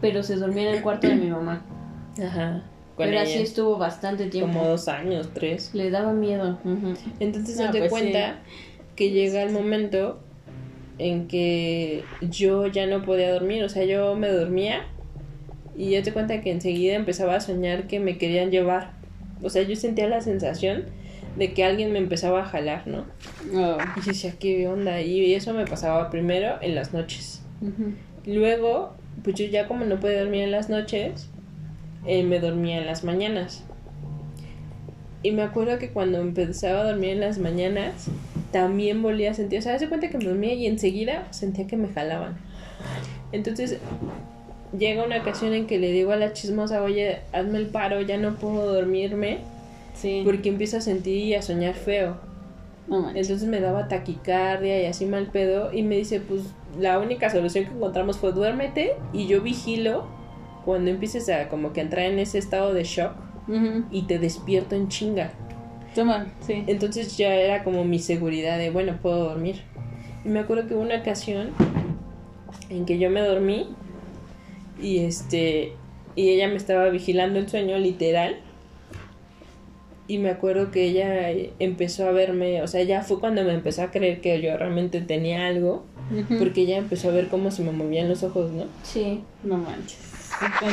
pero 0.00 0.22
se 0.22 0.36
dormía 0.36 0.70
en 0.70 0.76
el 0.76 0.82
cuarto 0.82 1.06
de 1.06 1.14
mi 1.16 1.30
mamá. 1.30 1.62
Ajá. 2.22 2.62
Pero 2.96 3.20
así 3.20 3.38
estuvo 3.38 3.76
bastante 3.76 4.26
tiempo. 4.26 4.52
Como 4.52 4.68
dos 4.68 4.88
años, 4.88 5.30
tres. 5.34 5.70
Le 5.74 5.90
daba 5.90 6.12
miedo. 6.12 6.58
Entonces 7.20 7.56
No, 7.58 7.66
se 7.66 7.72
te 7.72 7.78
pues 7.80 7.90
cuenta 7.90 8.38
que 8.94 9.10
llega 9.10 9.42
el 9.42 9.52
momento 9.52 10.18
en 10.98 11.28
que 11.28 12.04
yo 12.22 12.66
ya 12.66 12.86
no 12.86 13.02
podía 13.02 13.30
dormir, 13.32 13.62
o 13.64 13.68
sea, 13.68 13.84
yo 13.84 14.14
me 14.14 14.28
dormía 14.28 14.86
y 15.76 15.90
ya 15.90 16.02
te 16.02 16.12
cuenta 16.12 16.40
que 16.40 16.50
enseguida 16.50 16.94
empezaba 16.94 17.34
a 17.36 17.40
soñar 17.40 17.86
que 17.86 18.00
me 18.00 18.16
querían 18.16 18.50
llevar. 18.50 18.92
O 19.42 19.50
sea, 19.50 19.62
yo 19.62 19.76
sentía 19.76 20.08
la 20.08 20.22
sensación 20.22 20.84
de 21.36 21.52
que 21.52 21.64
alguien 21.64 21.92
me 21.92 21.98
empezaba 21.98 22.40
a 22.40 22.44
jalar, 22.46 22.86
¿no? 22.86 23.04
Oh. 23.54 23.76
Y 23.96 24.00
yo 24.00 24.06
decía, 24.06 24.32
¿qué 24.38 24.66
onda? 24.68 25.02
Y 25.02 25.34
eso 25.34 25.52
me 25.52 25.66
pasaba 25.66 26.08
primero 26.08 26.56
en 26.62 26.74
las 26.74 26.94
noches. 26.94 27.42
Luego, 28.24 28.94
pues 29.22 29.36
yo 29.36 29.44
ya 29.44 29.68
como 29.68 29.84
no 29.84 30.00
podía 30.00 30.20
dormir 30.20 30.44
en 30.44 30.50
las 30.50 30.70
noches, 30.70 31.28
eh, 32.06 32.22
me 32.22 32.40
dormía 32.40 32.78
en 32.78 32.86
las 32.86 33.04
mañanas. 33.04 33.64
Y 35.22 35.32
me 35.32 35.42
acuerdo 35.42 35.78
que 35.78 35.90
cuando 35.90 36.18
empezaba 36.20 36.80
a 36.80 36.84
dormir 36.84 37.10
en 37.10 37.20
las 37.20 37.38
mañanas, 37.38 38.06
también 38.52 39.02
volvía 39.02 39.32
a 39.32 39.34
sentir, 39.34 39.58
o 39.58 39.62
sea, 39.62 39.74
hace 39.74 39.88
cuenta 39.88 40.08
que 40.08 40.18
me 40.18 40.24
dormía 40.24 40.54
y 40.54 40.66
enseguida 40.66 41.26
sentía 41.32 41.66
que 41.66 41.76
me 41.76 41.88
jalaban. 41.88 42.36
Entonces, 43.32 43.78
llega 44.78 45.04
una 45.04 45.18
ocasión 45.18 45.52
en 45.52 45.66
que 45.66 45.78
le 45.78 45.90
digo 45.90 46.12
a 46.12 46.16
la 46.16 46.32
chismosa, 46.32 46.82
oye, 46.82 47.18
hazme 47.32 47.58
el 47.58 47.66
paro, 47.66 48.00
ya 48.02 48.18
no 48.18 48.34
puedo 48.36 48.72
dormirme, 48.72 49.38
Sí. 49.94 50.22
porque 50.24 50.50
empiezo 50.50 50.76
a 50.76 50.80
sentir 50.80 51.24
y 51.24 51.34
a 51.34 51.42
soñar 51.42 51.74
feo. 51.74 52.18
No. 52.86 53.08
Entonces 53.08 53.44
me 53.44 53.60
daba 53.60 53.88
taquicardia 53.88 54.80
y 54.80 54.86
así 54.86 55.06
mal 55.06 55.26
pedo. 55.26 55.72
Y 55.72 55.82
me 55.82 55.96
dice, 55.96 56.20
pues 56.20 56.42
la 56.78 56.98
única 57.00 57.30
solución 57.30 57.64
que 57.64 57.72
encontramos 57.72 58.18
fue 58.18 58.30
duérmete 58.32 58.92
y 59.12 59.26
yo 59.26 59.40
vigilo 59.40 60.04
cuando 60.66 60.90
empieces 60.90 61.28
a 61.30 61.48
como 61.48 61.72
que 61.72 61.80
entrar 61.80 62.04
en 62.06 62.18
ese 62.18 62.38
estado 62.38 62.74
de 62.74 62.84
shock 62.84 63.12
y 63.92 64.02
te 64.02 64.18
despierto 64.18 64.74
en 64.74 64.88
chinga. 64.88 65.30
Toma, 65.94 66.26
sí. 66.40 66.64
Entonces 66.66 67.16
ya 67.16 67.34
era 67.34 67.62
como 67.64 67.84
mi 67.84 68.00
seguridad 68.00 68.58
de, 68.58 68.70
bueno, 68.70 68.98
puedo 69.00 69.28
dormir. 69.28 69.62
Y 70.24 70.28
me 70.28 70.40
acuerdo 70.40 70.66
que 70.66 70.74
hubo 70.74 70.82
una 70.82 70.96
ocasión 70.96 71.50
en 72.68 72.84
que 72.84 72.98
yo 72.98 73.08
me 73.08 73.20
dormí 73.20 73.68
y 74.82 74.98
este 74.98 75.72
y 76.16 76.30
ella 76.30 76.48
me 76.48 76.56
estaba 76.56 76.88
vigilando 76.88 77.38
el 77.38 77.48
sueño 77.48 77.78
literal. 77.78 78.40
Y 80.08 80.18
me 80.18 80.30
acuerdo 80.30 80.70
que 80.70 80.84
ella 80.84 81.30
empezó 81.58 82.08
a 82.08 82.12
verme, 82.12 82.62
o 82.62 82.68
sea, 82.68 82.82
ya 82.82 83.02
fue 83.02 83.18
cuando 83.20 83.42
me 83.44 83.52
empezó 83.54 83.82
a 83.82 83.90
creer 83.90 84.20
que 84.20 84.40
yo 84.40 84.56
realmente 84.56 85.00
tenía 85.00 85.46
algo, 85.46 85.84
porque 86.38 86.62
ella 86.62 86.76
empezó 86.76 87.08
a 87.08 87.12
ver 87.12 87.28
cómo 87.28 87.50
se 87.50 87.62
me 87.62 87.72
movían 87.72 88.08
los 88.08 88.22
ojos, 88.22 88.52
¿no? 88.52 88.64
Sí. 88.84 89.22
No 89.42 89.56
manches. 89.58 90.15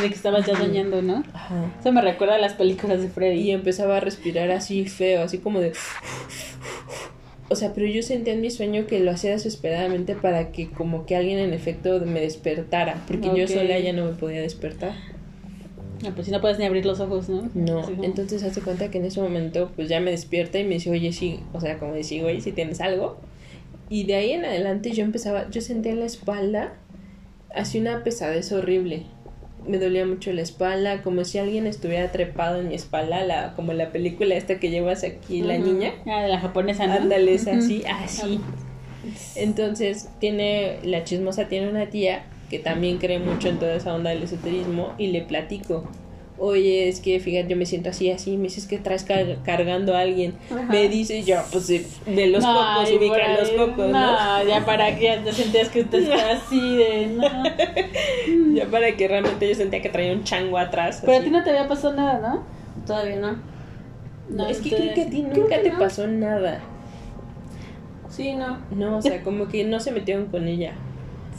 De 0.01 0.09
que 0.09 0.15
estabas 0.15 0.45
ya 0.45 0.55
soñando, 0.57 1.01
¿no? 1.01 1.23
Ajá. 1.33 1.71
Eso 1.79 1.91
me 1.91 2.01
recuerda 2.01 2.35
a 2.35 2.39
las 2.39 2.53
películas 2.53 3.01
de 3.01 3.09
Freddy. 3.09 3.41
Y 3.41 3.51
empezaba 3.51 3.97
a 3.97 3.99
respirar 3.99 4.51
así 4.51 4.85
feo, 4.85 5.23
así 5.23 5.37
como 5.37 5.59
de... 5.59 5.73
O 7.49 7.55
sea, 7.55 7.73
pero 7.73 7.85
yo 7.85 8.01
sentía 8.01 8.33
en 8.33 8.41
mi 8.41 8.49
sueño 8.49 8.87
que 8.87 8.99
lo 8.99 9.11
hacía 9.11 9.31
desesperadamente 9.31 10.15
para 10.15 10.51
que 10.51 10.69
como 10.69 11.05
que 11.05 11.15
alguien 11.15 11.37
en 11.37 11.53
efecto 11.53 11.99
me 12.03 12.21
despertara, 12.21 13.03
porque 13.07 13.29
yo 13.35 13.47
sola 13.47 13.77
ya 13.77 13.93
no 13.93 14.05
me 14.05 14.13
podía 14.13 14.41
despertar. 14.41 14.93
Ah, 16.05 16.11
pues 16.15 16.25
si 16.25 16.31
no 16.31 16.41
puedes 16.41 16.57
ni 16.57 16.65
abrir 16.65 16.85
los 16.85 16.99
ojos, 16.99 17.29
¿no? 17.29 17.49
No, 17.53 17.87
entonces 18.01 18.43
hace 18.43 18.61
cuenta 18.61 18.89
que 18.89 18.97
en 18.97 19.05
ese 19.05 19.21
momento 19.21 19.71
pues 19.75 19.87
ya 19.87 19.99
me 19.99 20.11
despierta 20.11 20.57
y 20.57 20.63
me 20.63 20.75
dice, 20.75 20.89
oye, 20.89 21.13
sí, 21.13 21.41
o 21.53 21.61
sea, 21.61 21.77
como 21.77 21.93
decía, 21.93 22.23
güey, 22.23 22.41
si 22.41 22.51
tienes 22.51 22.81
algo. 22.81 23.19
Y 23.87 24.05
de 24.05 24.15
ahí 24.15 24.31
en 24.31 24.45
adelante 24.45 24.91
yo 24.91 25.03
empezaba, 25.03 25.49
yo 25.49 25.61
sentía 25.61 25.91
en 25.91 25.99
la 25.99 26.05
espalda 26.05 26.73
así 27.53 27.79
una 27.79 28.03
pesadez 28.03 28.51
horrible. 28.51 29.03
Me 29.67 29.77
dolía 29.77 30.05
mucho 30.05 30.31
la 30.33 30.41
espalda, 30.41 31.01
como 31.01 31.23
si 31.23 31.37
alguien 31.37 31.67
estuviera 31.67 32.11
trepado 32.11 32.59
en 32.59 32.69
mi 32.69 32.75
espalda, 32.75 33.23
la, 33.23 33.53
como 33.55 33.73
la 33.73 33.91
película 33.91 34.35
esta 34.35 34.59
que 34.59 34.69
llevas 34.69 35.03
aquí, 35.03 35.41
la 35.41 35.57
niña. 35.57 35.93
Ah, 36.05 36.23
de 36.23 36.29
la 36.29 36.39
japonesa, 36.39 36.87
¿no? 36.87 36.93
Ándale, 36.93 37.33
es 37.33 37.47
así, 37.47 37.83
así. 37.85 38.39
Entonces, 39.35 40.09
tiene, 40.19 40.79
la 40.83 41.03
chismosa 41.03 41.47
tiene 41.47 41.69
una 41.69 41.89
tía 41.89 42.25
que 42.49 42.59
también 42.59 42.97
cree 42.97 43.19
mucho 43.19 43.49
en 43.49 43.57
toda 43.57 43.75
esa 43.75 43.93
onda 43.93 44.11
del 44.11 44.23
esoterismo 44.23 44.93
y 44.97 45.07
le 45.07 45.21
platico. 45.21 45.89
Oye, 46.45 46.89
es 46.89 46.99
que 46.99 47.21
fíjate, 47.21 47.47
yo 47.47 47.55
me 47.55 47.65
siento 47.65 47.89
así, 47.91 48.11
así. 48.11 48.35
Me 48.35 48.43
dices 48.43 48.67
que 48.67 48.77
traes 48.77 49.05
car- 49.05 49.37
cargando 49.45 49.95
a 49.95 50.01
alguien. 50.01 50.33
Ajá. 50.51 50.63
Me 50.63 50.89
dice 50.89 51.23
yo, 51.23 51.37
pues 51.53 51.67
de, 51.67 51.85
los 52.27 52.43
No, 52.43 52.53
cocos, 52.53 52.91
ubica 52.91 53.15
ahí, 53.15 53.37
los 53.39 53.49
cocos, 53.51 53.89
¿no? 53.89 54.11
No, 54.11 54.43
ya 54.45 54.65
para 54.65 54.93
que 54.93 55.03
ya 55.05 55.23
te 55.23 55.31
sentías 55.31 55.69
que 55.69 55.81
usted 55.83 55.99
está 56.03 56.31
así 56.33 56.75
de. 56.75 57.07
No. 57.07 57.43
Ya 58.55 58.65
para 58.65 58.91
que 58.97 59.07
realmente 59.07 59.47
yo 59.47 59.55
sentía 59.55 59.81
que 59.81 59.87
traía 59.89 60.11
un 60.11 60.23
chango 60.25 60.57
atrás. 60.57 61.01
Pero 61.05 61.17
a 61.17 61.21
ti 61.23 61.29
no 61.29 61.43
te 61.45 61.51
había 61.51 61.67
pasado 61.67 61.93
nada, 61.95 62.19
¿no? 62.19 62.43
Todavía 62.85 63.15
no. 63.15 63.37
No, 64.29 64.45
es 64.47 64.59
que 64.59 64.69
entonces- 64.69 64.91
creo 64.93 64.95
que 64.95 65.01
a 65.01 65.09
ti 65.09 65.21
nunca 65.23 65.61
te 65.61 65.71
pasó 65.71 66.07
nada. 66.07 66.59
Sí, 68.09 68.33
no. 68.35 68.57
No, 68.71 68.97
o 68.97 69.01
sea, 69.01 69.23
como 69.23 69.47
que 69.47 69.63
no 69.63 69.79
se 69.79 69.91
metieron 69.91 70.25
con 70.25 70.47
ella. 70.47 70.73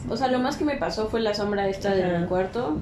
O 0.09 0.17
sea, 0.17 0.29
lo 0.29 0.39
más 0.39 0.57
que 0.57 0.65
me 0.65 0.77
pasó 0.77 1.09
fue 1.09 1.21
la 1.21 1.35
sombra 1.35 1.69
esta 1.69 1.91
Ajá. 1.93 1.99
de 1.99 2.19
mi 2.21 2.27
cuarto. 2.27 2.79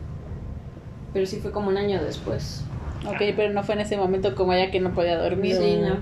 Pero 1.13 1.27
sí 1.27 1.37
fue 1.37 1.51
como 1.51 1.69
un 1.69 1.77
año 1.77 2.03
después. 2.03 2.65
Ok, 3.07 3.21
pero 3.37 3.53
no 3.53 3.65
fue 3.65 3.75
en 3.75 3.81
ese 3.81 3.97
momento 3.97 4.35
como 4.35 4.53
ella 4.53 4.71
que 4.71 4.81
no 4.81 4.95
podía 4.95 5.19
dormir. 5.19 5.57
Sí, 5.57 5.79
no. 5.81 5.97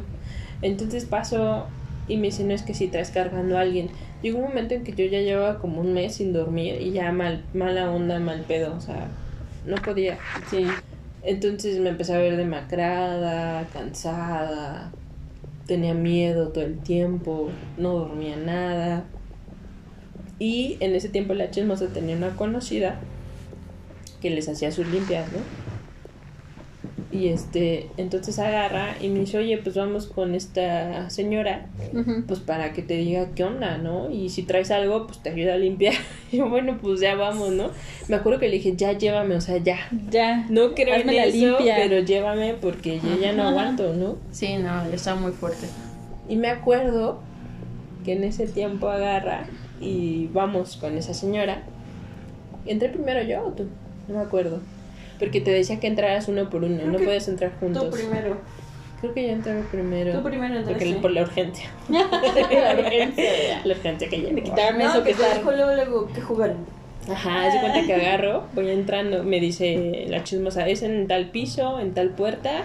Entonces 0.62 1.04
pasó 1.06 1.66
y 2.08 2.16
me 2.16 2.26
dice, 2.26 2.44
no 2.44 2.52
es 2.52 2.62
que 2.62 2.74
si 2.74 2.88
traes 2.88 3.10
cargando 3.10 3.56
a 3.56 3.62
alguien. 3.62 3.90
Llegó 4.22 4.38
un 4.38 4.44
momento 4.48 4.74
en 4.74 4.84
que 4.84 4.92
yo 4.92 5.04
ya 5.06 5.20
llevaba 5.20 5.58
como 5.58 5.80
un 5.80 5.94
mes 5.94 6.16
sin 6.16 6.32
dormir 6.32 6.80
y 6.80 6.90
ya 6.90 7.10
mal, 7.12 7.44
mala 7.54 7.90
onda, 7.90 8.18
mal 8.18 8.40
pedo, 8.42 8.74
o 8.76 8.80
sea, 8.80 9.08
no 9.64 9.76
podía. 9.76 10.18
Sí. 10.50 10.66
Entonces 11.22 11.78
me 11.80 11.90
empecé 11.90 12.14
a 12.14 12.18
ver 12.18 12.36
demacrada, 12.36 13.66
cansada, 13.72 14.90
tenía 15.66 15.94
miedo 15.94 16.48
todo 16.48 16.64
el 16.64 16.78
tiempo, 16.78 17.50
no 17.78 17.92
dormía 17.94 18.36
nada. 18.36 19.04
Y 20.38 20.78
en 20.80 20.94
ese 20.94 21.08
tiempo 21.08 21.34
la 21.34 21.50
chismosa 21.50 21.88
tenía 21.88 22.16
una 22.16 22.30
conocida 22.36 22.98
que 24.20 24.30
les 24.30 24.48
hacía 24.48 24.70
sus 24.72 24.86
limpias, 24.88 25.30
¿no? 25.32 25.38
Y 27.12 27.26
este, 27.28 27.88
entonces 27.96 28.38
agarra 28.38 28.94
y 29.00 29.08
me 29.08 29.18
dice, 29.18 29.36
oye, 29.38 29.58
pues 29.58 29.74
vamos 29.74 30.06
con 30.06 30.36
esta 30.36 31.10
señora, 31.10 31.66
pues 32.28 32.38
para 32.38 32.72
que 32.72 32.82
te 32.82 32.94
diga 32.94 33.30
qué 33.34 33.42
onda, 33.42 33.78
¿no? 33.78 34.10
Y 34.12 34.28
si 34.28 34.44
traes 34.44 34.70
algo, 34.70 35.08
pues 35.08 35.18
te 35.20 35.30
ayuda 35.30 35.54
a 35.54 35.56
limpiar. 35.56 35.94
Y 36.32 36.36
yo, 36.36 36.48
bueno, 36.48 36.78
pues 36.80 37.00
ya 37.00 37.16
vamos, 37.16 37.50
¿no? 37.50 37.70
Me 38.06 38.14
acuerdo 38.14 38.38
que 38.38 38.48
le 38.48 38.56
dije, 38.58 38.76
ya 38.76 38.92
llévame, 38.92 39.34
o 39.34 39.40
sea, 39.40 39.56
ya. 39.56 39.78
Ya. 40.08 40.46
No 40.48 40.72
creo 40.76 40.94
Hazme 40.94 41.10
en 41.10 41.16
la 41.16 41.24
eso, 41.24 41.36
limpia. 41.58 41.74
pero 41.76 41.98
llévame 41.98 42.54
porque 42.54 43.00
yo 43.00 43.20
ya 43.20 43.32
no 43.32 43.48
aguanto, 43.48 43.92
¿no? 43.94 44.16
Sí, 44.30 44.56
no, 44.58 44.84
está 44.92 45.16
muy 45.16 45.32
fuerte. 45.32 45.66
Y 46.28 46.36
me 46.36 46.46
acuerdo 46.48 47.18
que 48.04 48.12
en 48.12 48.22
ese 48.22 48.46
tiempo 48.46 48.88
agarra 48.88 49.46
y 49.80 50.28
vamos 50.28 50.76
con 50.76 50.96
esa 50.96 51.12
señora. 51.12 51.64
¿Entré 52.66 52.88
primero 52.90 53.20
yo 53.24 53.46
o 53.48 53.50
tú? 53.50 53.66
No 54.10 54.18
me 54.18 54.24
acuerdo. 54.24 54.60
Porque 55.18 55.40
te 55.40 55.50
decía 55.50 55.78
que 55.80 55.86
entraras 55.86 56.28
uno 56.28 56.48
por 56.50 56.64
uno, 56.64 56.76
Creo 56.78 56.90
no 56.92 56.98
puedes 56.98 57.28
entrar 57.28 57.52
juntos. 57.60 57.84
Tú 57.84 57.90
primero. 57.90 58.36
Creo 59.00 59.14
que 59.14 59.22
yo 59.22 59.28
entré 59.30 59.54
primero. 59.70 60.12
Tú 60.12 60.22
primero 60.22 60.54
Porque 60.56 60.72
entraste. 60.72 61.00
por 61.00 61.10
la 61.12 61.22
urgencia. 61.22 61.70
La 61.88 62.74
urgencia. 62.78 63.60
La 63.64 63.74
urgencia 63.74 64.08
que 64.08 64.16
De 64.20 64.22
llegó. 64.30 64.42
quitarme 64.42 64.84
No, 64.84 64.90
eso 64.90 65.02
que 65.04 65.14
luego, 65.14 65.74
luego 65.74 66.06
que 66.12 66.20
jugaron. 66.20 66.56
Ajá, 67.10 67.50
de 67.50 67.60
cuenta 67.60 67.86
que 67.86 67.94
agarro, 67.94 68.44
voy 68.54 68.68
entrando, 68.70 69.24
me 69.24 69.40
dice 69.40 70.04
la 70.08 70.22
chismosa, 70.22 70.68
es 70.68 70.82
en 70.82 71.06
tal 71.08 71.30
piso, 71.30 71.80
en 71.80 71.94
tal 71.94 72.10
puerta, 72.10 72.64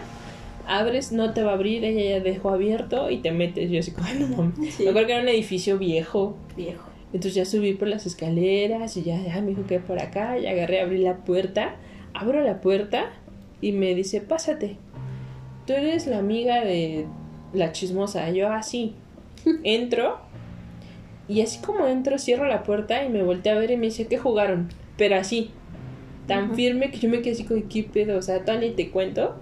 abres, 0.68 1.14
no 1.14 1.34
te 1.34 1.42
va 1.42 1.52
a 1.52 1.54
abrir, 1.56 1.86
ella 1.86 2.18
ya 2.18 2.24
dejó 2.24 2.50
abierto 2.50 3.10
y 3.10 3.18
te 3.20 3.32
metes. 3.32 3.72
Yo 3.72 3.80
así 3.80 3.92
como, 3.92 4.06
"Ay, 4.08 4.18
no 4.20 4.28
mames. 4.28 4.76
Sí. 4.76 4.84
Me 4.84 4.90
acuerdo 4.90 5.08
que 5.08 5.14
era 5.14 5.22
un 5.24 5.30
edificio 5.30 5.78
viejo, 5.78 6.36
Viejo. 6.58 6.84
Entonces 7.16 7.34
ya 7.36 7.46
subí 7.46 7.74
por 7.74 7.88
las 7.88 8.06
escaleras 8.06 8.96
y 8.98 9.04
ya, 9.04 9.20
ya 9.22 9.42
me 9.42 9.50
dijo 9.50 9.66
que 9.66 9.80
por 9.80 10.00
acá, 10.02 10.38
y 10.38 10.46
agarré, 10.48 10.82
abrí 10.82 10.98
la 11.00 11.18
puerta, 11.18 11.76
abro 12.14 12.42
la 12.44 12.62
puerta 12.62 13.12
y 13.62 13.72
me 13.72 13.96
dice, 13.96 14.22
pásate, 14.22 14.78
tú 15.66 15.74
eres 15.74 16.08
la 16.08 16.20
amiga 16.20 16.64
de 16.64 17.06
la 17.54 17.72
chismosa. 17.72 18.30
Yo 18.32 18.50
así, 18.52 18.94
entro 19.64 20.20
y 21.28 21.42
así 21.42 21.60
como 21.60 21.88
entro, 21.88 22.20
cierro 22.20 22.48
la 22.48 22.64
puerta 22.64 23.04
y 23.04 23.10
me 23.10 23.24
volteé 23.24 23.52
a 23.52 23.56
ver 23.58 23.72
y 23.72 23.78
me 23.78 23.86
dice, 23.88 24.08
¿qué 24.08 24.18
jugaron? 24.18 24.70
Pero 24.98 25.16
así, 25.16 25.52
tan 26.28 26.54
firme 26.56 26.92
que 26.92 26.98
yo 27.00 27.10
me 27.10 27.22
quedé 27.22 27.34
así 27.34 27.44
como, 27.46 27.62
¿qué 27.70 27.84
pedo? 27.84 28.18
O 28.18 28.22
sea, 28.22 28.44
todavía 28.46 28.76
te 28.76 28.90
cuento. 28.92 29.36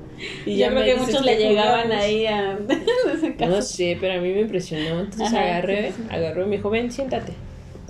Y 0.46 0.54
Yo 0.54 0.58
ya 0.60 0.68
creo 0.70 0.80
me 0.80 0.86
que 0.86 0.94
dices, 0.94 1.08
muchos 1.08 1.26
"¿Qué 1.26 1.32
le 1.36 1.38
llegaban 1.50 1.84
jugamos?". 1.88 2.04
ahí 2.04 2.26
a. 2.28 2.60
No 3.48 3.62
sé, 3.62 3.98
pero 4.00 4.14
a 4.14 4.22
mí 4.22 4.32
me 4.32 4.42
impresionó. 4.42 5.00
Entonces 5.02 5.34
Ajá, 5.34 5.44
agarré, 5.44 5.92
sí, 5.92 5.98
sí. 5.98 6.04
agarró 6.10 6.44
y 6.46 6.50
me 6.50 6.56
dijo, 6.58 6.70
ven, 6.70 6.92
siéntate. 6.92 7.34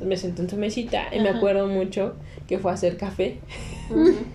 Me 0.03 0.17
senté 0.17 0.41
en 0.41 0.49
su 0.49 0.57
mesita 0.57 1.13
y 1.13 1.19
me 1.19 1.29
acuerdo 1.29 1.67
mucho 1.67 2.15
que 2.47 2.59
fue 2.59 2.71
a 2.71 2.73
hacer 2.73 2.97
café. 2.97 3.39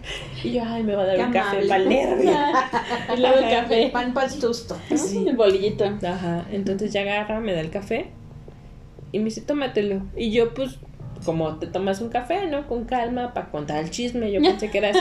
Y 0.44 0.52
yo, 0.52 0.62
ay, 0.64 0.84
me 0.84 0.94
va 0.94 1.02
a 1.02 1.06
dar 1.06 1.16
Qué 1.16 1.22
un 1.24 1.32
café 1.32 1.66
para 1.66 1.82
el 1.82 1.88
nervio. 1.88 2.30
y 3.16 3.20
luego 3.20 3.38
el 3.38 3.50
café. 3.50 3.90
Pan 3.92 4.14
para 4.14 4.28
el 4.28 4.32
susto. 4.32 4.78
Sí, 4.94 5.26
el 5.26 5.36
bolillito. 5.36 5.84
Ajá, 5.84 6.46
entonces 6.52 6.92
ya 6.92 7.00
agarra, 7.00 7.40
me 7.40 7.52
da 7.52 7.60
el 7.60 7.70
café 7.70 8.10
y 9.10 9.18
me 9.18 9.26
dice, 9.26 9.40
tómatelo. 9.40 10.02
Y 10.16 10.30
yo, 10.30 10.54
pues, 10.54 10.78
como 11.24 11.56
te 11.56 11.66
tomas 11.66 12.00
un 12.00 12.08
café, 12.08 12.46
¿no? 12.46 12.66
Con 12.66 12.84
calma, 12.84 13.34
para 13.34 13.50
contar 13.50 13.82
el 13.82 13.90
chisme, 13.90 14.30
yo 14.30 14.40
pensé 14.40 14.70
que 14.70 14.78
era 14.78 14.90
así. 14.90 15.00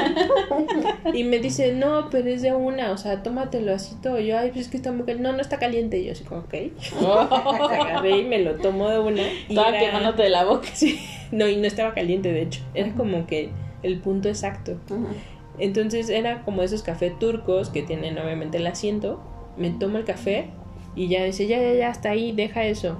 y 1.14 1.24
me 1.24 1.40
dice, 1.40 1.74
no, 1.74 2.10
pero 2.10 2.28
es 2.30 2.42
de 2.42 2.54
una, 2.54 2.92
o 2.92 2.98
sea, 2.98 3.24
tómatelo 3.24 3.74
así 3.74 3.96
todo. 4.02 4.20
Yo, 4.20 4.38
ay, 4.38 4.50
pues 4.52 4.66
es 4.66 4.72
que 4.72 4.78
está 4.78 4.92
muy 4.92 5.06
caliente. 5.06 5.24
No, 5.24 5.34
no 5.36 5.42
está 5.42 5.58
caliente. 5.60 6.00
Y 6.00 6.06
yo, 6.06 6.12
así 6.14 6.24
como, 6.24 6.42
ok. 6.42 6.54
Agarré 7.72 8.18
y 8.18 8.24
me 8.24 8.40
lo 8.40 8.56
tomo 8.56 8.90
de 8.90 9.00
una. 9.00 9.22
Y 9.48 9.58
era- 9.58 9.80
quemándote 9.80 10.24
de 10.24 10.30
la 10.30 10.44
boca. 10.46 10.68
Sí, 10.74 11.00
no, 11.32 11.48
y 11.48 11.56
no 11.58 11.68
estaba 11.68 11.94
caliente, 11.94 12.32
de 12.32 12.42
hecho. 12.44 12.62
Era 12.74 12.92
como 12.94 13.26
que 13.28 13.50
el 13.84 14.00
punto 14.00 14.30
exacto. 14.30 14.78
Entonces 15.60 16.10
era 16.10 16.44
como 16.44 16.62
esos 16.62 16.84
cafés 16.84 17.18
turcos 17.20 17.70
que 17.70 17.82
tienen 17.82 18.18
obviamente 18.18 18.58
el 18.58 18.68
asiento. 18.68 19.20
Me 19.58 19.72
tomo 19.72 19.98
el 19.98 20.04
café 20.06 20.50
y 20.96 21.08
ya 21.08 21.24
dice, 21.24 21.48
ya, 21.48 21.60
ya, 21.60 21.74
ya, 21.74 21.90
hasta 21.90 22.10
ahí, 22.10 22.32
deja 22.32 22.64
eso. 22.66 22.98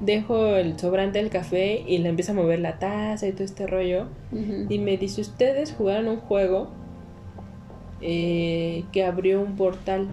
Dejo 0.00 0.56
el 0.56 0.78
sobrante 0.78 1.18
del 1.18 1.30
café 1.30 1.84
y 1.86 1.98
le 1.98 2.08
empieza 2.08 2.32
a 2.32 2.34
mover 2.34 2.60
la 2.60 2.78
taza 2.78 3.26
y 3.26 3.32
todo 3.32 3.44
este 3.44 3.66
rollo. 3.66 4.06
Y 4.68 4.78
me 4.78 4.96
dice, 4.96 5.20
ustedes 5.20 5.72
jugaron 5.72 6.08
un 6.08 6.18
juego 6.18 6.68
eh, 8.00 8.84
que 8.92 9.04
abrió 9.04 9.40
un 9.40 9.56
portal. 9.56 10.08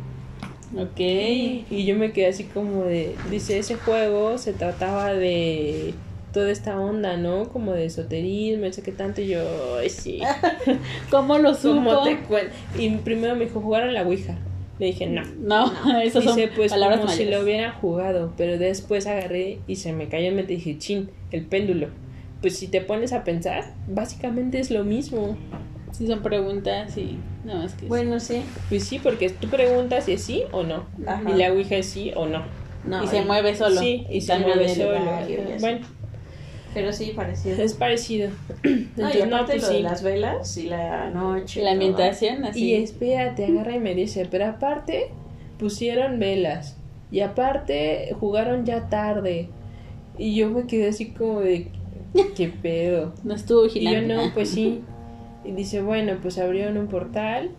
Ok. 0.76 1.00
Y 1.00 1.86
yo 1.86 1.96
me 1.96 2.12
quedé 2.12 2.28
así 2.28 2.46
como 2.46 2.84
de, 2.84 3.16
dice, 3.30 3.60
ese 3.60 3.76
juego 3.76 4.38
se 4.38 4.54
trataba 4.54 5.14
de 5.14 5.94
toda 6.34 6.52
esta 6.52 6.78
onda, 6.80 7.16
¿no? 7.16 7.48
Como 7.50 7.72
de 7.72 7.86
esoterismo, 7.86 8.66
no 8.66 8.74
sé 8.74 8.82
qué 8.82 8.92
tanto, 8.92 9.22
y 9.22 9.28
yo, 9.28 9.78
ay, 9.80 9.90
sí. 9.90 10.20
¿Cómo 11.10 11.38
lo 11.38 11.56
¿Cómo 11.56 12.02
supo? 12.02 12.04
te 12.04 12.84
Y 12.84 12.90
primero 12.98 13.36
me 13.36 13.46
dijo, 13.46 13.62
¿jugaron 13.62 13.94
la 13.94 14.02
Ouija? 14.04 14.36
Le 14.80 14.88
dije, 14.88 15.08
no. 15.08 15.24
No, 15.40 16.00
esas 16.04 16.24
son 16.24 16.36
Dice, 16.36 16.50
pues 16.54 16.72
palabras 16.72 17.00
como 17.00 17.12
si 17.12 17.26
lo 17.26 17.42
hubieran 17.42 17.74
jugado, 17.74 18.34
pero 18.38 18.58
después 18.58 19.08
agarré 19.08 19.60
y 19.68 19.78
se 19.78 19.94
me 19.94 20.08
cayó 20.10 20.28
en 20.28 20.36
mente 20.36 20.54
y 20.54 20.58
dije, 20.58 20.78
chin, 20.78 21.10
el 21.32 21.46
péndulo. 21.46 21.88
Pues 22.42 22.58
si 22.58 22.68
te 22.68 22.82
pones 22.82 23.14
a 23.14 23.24
pensar, 23.24 23.74
básicamente 23.88 24.60
es 24.60 24.72
lo 24.72 24.84
mismo. 24.84 25.38
Sí, 25.92 26.08
son 26.08 26.22
preguntas 26.22 26.98
y. 26.98 27.18
No, 27.46 27.64
es 27.64 27.74
que. 27.74 27.86
Bueno, 27.86 28.20
sí. 28.20 28.42
Pues 28.68 28.84
sí, 28.84 29.00
porque 29.00 29.30
tú 29.30 29.48
preguntas 29.48 30.06
si 30.06 30.14
es 30.14 30.22
sí 30.22 30.44
o 30.52 30.64
no. 30.64 30.86
Ajá. 31.08 31.30
Y 31.30 31.34
la 31.36 31.54
Ouija 31.54 31.78
es 31.78 31.86
sí 31.86 32.12
o 32.16 32.26
no. 32.26 32.44
No, 32.84 33.04
y 33.04 33.08
se 33.08 33.24
mueve 33.24 33.56
solo. 33.56 33.80
Sí, 33.80 34.06
y 34.10 34.22
se 34.22 34.38
mueve 34.40 34.70
solo. 34.70 35.00
Bueno, 35.60 35.80
Pero 36.76 36.94
sí, 36.94 37.14
parecido. 37.16 37.64
es 37.64 37.74
parecido. 37.74 38.30
No, 38.98 39.10
y 39.10 39.18
Entonces, 39.18 39.28
no, 39.28 39.46
pues 39.46 39.62
lo 39.62 39.68
de 39.70 39.76
sí. 39.76 39.82
las 39.84 40.04
velas 40.04 40.58
y 40.58 40.64
la 40.68 41.10
noche. 41.10 41.60
y 41.60 41.64
la 41.64 41.72
todo. 41.72 41.74
ambientación, 41.74 42.46
así. 42.46 42.66
Y 42.66 42.74
espérate, 42.76 43.46
agarra 43.46 43.76
y 43.76 43.80
me 43.80 43.94
dice, 43.96 44.28
pero 44.30 44.46
aparte 44.46 45.10
pusieron 45.60 46.20
velas 46.20 46.78
y 47.12 47.22
aparte 47.22 48.16
jugaron 48.20 48.66
ya 48.66 48.88
tarde. 48.90 49.50
Y 50.18 50.36
yo 50.36 50.50
me 50.50 50.66
quedé 50.66 50.90
así 50.90 51.08
como 51.08 51.42
de, 51.42 51.72
¿qué 52.36 52.48
pedo? 52.50 53.14
No 53.24 53.34
estuvo 53.34 53.66
Y 53.66 53.84
yo 53.92 54.02
no, 54.02 54.32
pues 54.34 54.50
sí. 54.52 54.82
Y 55.46 55.52
dice, 55.52 55.82
bueno, 55.82 56.18
pues 56.22 56.40
abrieron 56.40 56.78
un 56.78 56.88
portal 56.88 57.52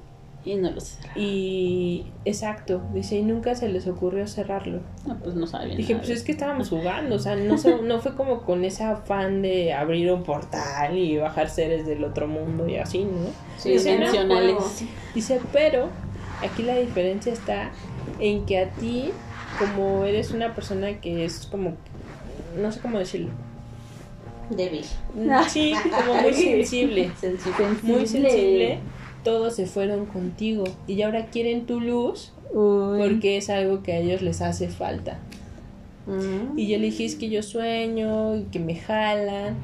Y 0.46 0.54
no 0.54 0.70
lo 0.70 0.80
sé. 0.80 0.96
Y 1.16 2.04
exacto, 2.24 2.80
dice, 2.94 3.16
y 3.16 3.22
nunca 3.22 3.56
se 3.56 3.68
les 3.68 3.86
ocurrió 3.88 4.28
cerrarlo. 4.28 4.78
No, 5.04 5.18
pues 5.18 5.34
no 5.34 5.44
sabía. 5.46 5.74
Dije, 5.74 5.94
nada 5.94 6.04
pues 6.06 6.16
es 6.18 6.24
que 6.24 6.30
estábamos 6.32 6.68
jugando, 6.70 7.16
o 7.16 7.18
sea, 7.18 7.34
no, 7.34 7.58
se- 7.58 7.82
no 7.82 7.98
fue 7.98 8.14
como 8.14 8.42
con 8.42 8.64
ese 8.64 8.84
afán 8.84 9.42
de 9.42 9.72
abrir 9.74 10.10
un 10.12 10.22
portal 10.22 10.96
y 10.96 11.18
bajar 11.18 11.50
seres 11.50 11.84
del 11.84 12.04
otro 12.04 12.28
mundo 12.28 12.68
y 12.68 12.76
así, 12.76 13.00
¿no? 13.00 13.28
Sí, 13.58 13.72
Dice. 13.72 14.86
Dice, 15.16 15.40
pero 15.52 15.88
aquí 16.48 16.62
la 16.62 16.76
diferencia 16.76 17.32
está 17.32 17.70
en 18.20 18.46
que 18.46 18.58
a 18.60 18.70
ti, 18.70 19.10
como 19.58 20.04
eres 20.04 20.30
una 20.30 20.54
persona 20.54 21.00
que 21.00 21.24
es 21.24 21.46
como, 21.50 21.72
no 22.56 22.70
sé 22.70 22.78
cómo 22.80 22.98
decirlo, 23.00 23.30
Débil. 24.50 24.84
sí, 25.48 25.74
como 25.98 26.14
muy 26.22 26.32
sensible, 26.32 27.10
Sensible. 27.20 27.66
muy 27.82 28.06
sensible, 28.06 28.78
todos 29.26 29.56
se 29.56 29.66
fueron 29.66 30.06
contigo 30.06 30.62
y 30.87 31.02
ahora 31.02 31.26
quieren 31.26 31.66
tu 31.66 31.80
luz 31.80 32.33
Uy. 32.54 33.00
porque 33.00 33.37
es 33.37 33.50
algo 33.50 33.83
que 33.83 33.92
a 33.92 33.99
ellos 33.99 34.23
les 34.23 34.40
hace 34.40 34.68
falta. 34.68 35.18
Mm. 36.06 36.56
Y 36.56 36.68
yo 36.68 36.78
le 36.78 36.85
dije, 36.85 37.06
es 37.06 37.16
que 37.16 37.28
yo 37.28 37.42
sueño 37.42 38.37
y 38.37 38.42
que 38.45 38.61
me 38.61 38.76
jalan, 38.76 39.56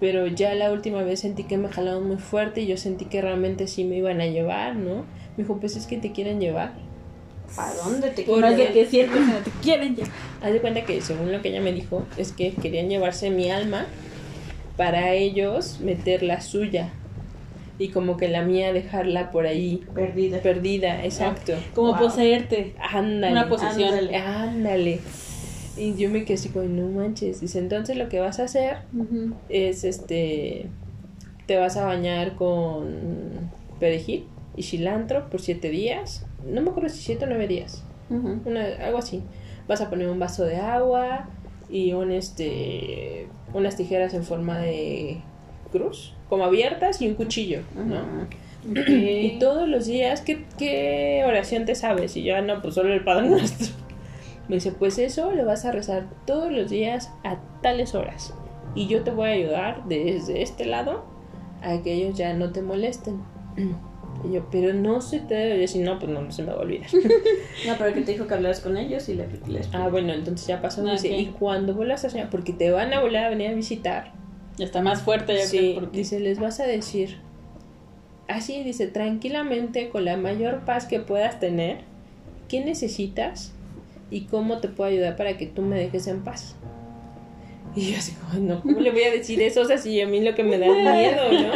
pero 0.00 0.26
ya 0.26 0.52
la 0.54 0.70
última 0.70 1.02
vez 1.02 1.20
sentí 1.20 1.44
que 1.44 1.56
me 1.56 1.68
jalaron 1.68 2.06
muy 2.06 2.18
fuerte 2.18 2.60
y 2.60 2.66
yo 2.66 2.76
sentí 2.76 3.06
que 3.06 3.22
realmente 3.22 3.68
sí 3.68 3.84
me 3.84 3.96
iban 3.96 4.20
a 4.20 4.26
llevar, 4.26 4.76
¿no? 4.76 5.06
Me 5.38 5.44
dijo, 5.44 5.56
pues 5.60 5.76
es 5.76 5.86
que 5.86 5.96
te 5.96 6.12
quieren 6.12 6.38
llevar. 6.38 6.74
¿A 7.56 7.72
dónde 7.72 8.10
te 8.10 8.26
que 9.10 9.18
no 9.18 9.38
te 9.38 9.50
quieren 9.62 9.96
ya. 9.96 10.04
Haz 10.42 10.52
de 10.52 10.60
cuenta 10.60 10.84
que 10.84 11.00
según 11.00 11.32
lo 11.32 11.40
que 11.40 11.48
ella 11.48 11.62
me 11.62 11.72
dijo, 11.72 12.04
es 12.18 12.32
que 12.32 12.52
querían 12.52 12.90
llevarse 12.90 13.30
mi 13.30 13.50
alma 13.50 13.86
para 14.76 15.14
ellos 15.14 15.80
meter 15.80 16.22
la 16.22 16.42
suya 16.42 16.92
y 17.78 17.88
como 17.88 18.16
que 18.16 18.28
la 18.28 18.42
mía 18.42 18.72
dejarla 18.72 19.30
por 19.30 19.46
ahí 19.46 19.82
Perdida. 19.94 20.38
perdida, 20.40 21.04
exacto. 21.04 21.52
Como 21.74 21.92
Wow. 21.92 22.00
poseerte. 22.00 22.74
Ándale. 22.80 23.32
Una 23.32 23.48
posesión. 23.48 23.88
Ándale. 23.94 24.16
Ándale. 24.16 25.00
Y 25.76 25.94
yo 25.96 26.08
me 26.08 26.24
quedé 26.24 26.34
así 26.34 26.48
como, 26.48 26.64
no 26.66 26.88
manches. 26.88 27.40
Dice, 27.42 27.58
entonces 27.58 27.96
lo 27.98 28.08
que 28.08 28.18
vas 28.20 28.40
a 28.40 28.44
hacer 28.44 28.78
es 29.50 29.84
este 29.84 30.68
te 31.46 31.56
vas 31.58 31.76
a 31.76 31.84
bañar 31.84 32.34
con 32.34 33.50
perejil 33.78 34.24
y 34.56 34.62
cilantro 34.64 35.30
por 35.30 35.40
siete 35.40 35.70
días 35.70 36.26
no 36.44 36.60
me 36.60 36.70
acuerdo 36.70 36.88
si 36.88 36.98
siete 37.04 37.24
o 37.24 37.28
nueve 37.28 37.46
días 37.46 37.84
una, 38.10 38.64
algo 38.84 38.98
así 38.98 39.22
vas 39.68 39.80
a 39.80 39.88
poner 39.88 40.08
un 40.08 40.18
vaso 40.18 40.44
de 40.44 40.56
agua 40.56 41.28
y 41.70 41.92
un 41.92 42.10
este 42.10 43.28
unas 43.54 43.76
tijeras 43.76 44.12
en 44.14 44.24
forma 44.24 44.58
de 44.58 45.18
cruz 45.68 46.14
como 46.28 46.44
abiertas 46.44 47.00
y 47.02 47.08
un 47.08 47.14
cuchillo 47.14 47.60
¿no? 47.74 48.00
Ok. 48.24 48.88
y 48.88 49.38
todos 49.38 49.68
los 49.68 49.86
días 49.86 50.20
¿qué, 50.22 50.44
qué 50.58 51.22
oración 51.26 51.64
te 51.66 51.74
sabes 51.74 52.16
y 52.16 52.22
yo 52.24 52.36
"Ah, 52.36 52.40
no 52.40 52.60
pues 52.62 52.74
solo 52.74 52.92
el 52.92 53.04
Padre 53.04 53.28
Nuestro 53.28 53.74
me 54.48 54.56
dice 54.56 54.72
pues 54.72 54.98
eso 54.98 55.32
lo 55.32 55.44
vas 55.44 55.64
a 55.64 55.72
rezar 55.72 56.06
todos 56.26 56.50
los 56.52 56.70
días 56.70 57.12
a 57.24 57.36
tales 57.62 57.94
horas 57.94 58.34
y 58.74 58.86
yo 58.88 59.02
te 59.02 59.10
voy 59.10 59.28
a 59.28 59.32
ayudar 59.32 59.84
desde 59.88 60.42
este 60.42 60.66
lado 60.66 61.04
a 61.62 61.82
que 61.82 61.92
ellos 61.94 62.16
ya 62.18 62.32
no 62.34 62.52
te 62.52 62.62
molesten 62.62 63.20
y 64.24 64.32
yo 64.32 64.46
pero 64.50 64.72
no 64.72 65.00
se 65.00 65.20
te 65.20 65.34
debe 65.34 65.58
decir 65.58 65.84
no 65.84 65.98
pues 65.98 66.10
no, 66.10 66.22
no 66.22 66.30
se 66.32 66.42
me 66.42 66.52
va 66.52 66.58
a 66.58 66.62
olvidar 66.62 66.88
No, 67.66 67.74
pero 67.78 67.92
que 67.94 68.02
te 68.02 68.12
dijo 68.12 68.26
que 68.26 68.34
hablaras 68.34 68.60
con 68.60 68.76
ellos 68.76 69.08
y 69.08 69.14
le 69.14 69.26
les 69.48 69.68
ah 69.74 69.88
bueno 69.88 70.12
entonces 70.12 70.46
ya 70.46 70.60
pasó 70.60 70.82
me 70.82 70.92
dice 70.92 71.08
Ok. 71.12 71.18
y 71.20 71.26
cuando 71.38 71.74
vuelvas 71.74 72.04
a 72.04 72.10
soñar 72.10 72.30
porque 72.30 72.52
te 72.52 72.70
van 72.70 72.92
a 72.92 73.00
volver 73.00 73.24
a 73.24 73.28
venir 73.28 73.50
a 73.50 73.54
visitar 73.54 74.12
Ya 74.58 74.64
está 74.64 74.80
más 74.82 75.02
fuerte, 75.02 75.46
Sí. 75.46 75.72
Porque... 75.74 75.98
dice, 75.98 76.20
les 76.20 76.38
vas 76.40 76.60
a 76.60 76.66
decir, 76.66 77.18
así 78.28 78.62
dice, 78.62 78.86
tranquilamente, 78.86 79.88
con 79.90 80.04
la 80.04 80.16
mayor 80.16 80.60
paz 80.64 80.86
que 80.86 81.00
puedas 81.00 81.38
tener, 81.40 81.78
qué 82.48 82.64
necesitas 82.64 83.52
y 84.10 84.22
cómo 84.22 84.58
te 84.58 84.68
puedo 84.68 84.90
ayudar 84.90 85.16
para 85.16 85.36
que 85.36 85.46
tú 85.46 85.62
me 85.62 85.76
dejes 85.76 86.06
en 86.06 86.22
paz. 86.22 86.54
Y 87.74 87.90
yo 87.90 87.98
así 87.98 88.12
como, 88.12 88.32
"Ay, 88.32 88.40
no, 88.40 88.62
¿cómo 88.62 88.80
le 88.80 88.90
voy 88.90 89.02
a 89.02 89.10
decir 89.10 89.42
eso? 89.42 89.60
O 89.60 89.64
sea, 89.66 89.76
si 89.76 90.00
a 90.00 90.06
mí 90.06 90.20
lo 90.22 90.34
que 90.34 90.44
me 90.44 90.58
da 90.58 90.66
miedo, 90.68 91.30
¿no? 91.30 91.52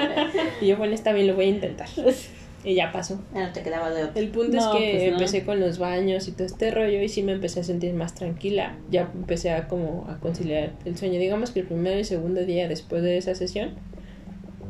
Y 0.61 0.67
yo, 0.67 0.77
bueno, 0.77 0.93
está 0.93 1.13
bien, 1.13 1.27
lo 1.29 1.35
voy 1.35 1.47
a 1.47 1.49
intentar. 1.49 1.89
Y 2.63 2.75
ya 2.75 2.93
pasó. 2.93 3.23
Ya 3.35 3.47
no 3.47 3.53
te 3.53 3.63
quedaba 3.63 3.91
de 3.91 4.05
otro. 4.05 4.21
El 4.21 4.29
punto 4.29 4.57
No, 4.57 4.75
es 4.75 4.79
que 4.79 4.91
pues 4.91 5.03
no. 5.05 5.13
empecé 5.17 5.45
con 5.45 5.61
los 5.61 5.79
baños 5.79 6.29
y 6.29 6.33
todo 6.33 6.45
este 6.47 6.71
rollo 6.71 7.01
y 7.01 7.09
sí 7.09 7.23
me 7.23 7.33
empecé 7.33 7.61
a 7.61 7.65
sentir 7.65 7.95
más 7.95 8.15
tranquila. 8.15 8.77
Ya 8.91 9.11
empecé 9.15 9.51
a 9.51 9.67
como 9.67 10.07
a 10.11 10.19
conciliar 10.19 10.73
el 10.85 10.97
sueño. 10.99 11.19
Digamos 11.19 11.53
que 11.53 11.61
el 11.61 11.67
primer 11.67 11.99
y 11.99 12.05
segundo 12.05 12.45
día 12.45 12.69
después 12.69 13.03
de 13.03 13.17
esa 13.17 13.35
sesión 13.35 13.71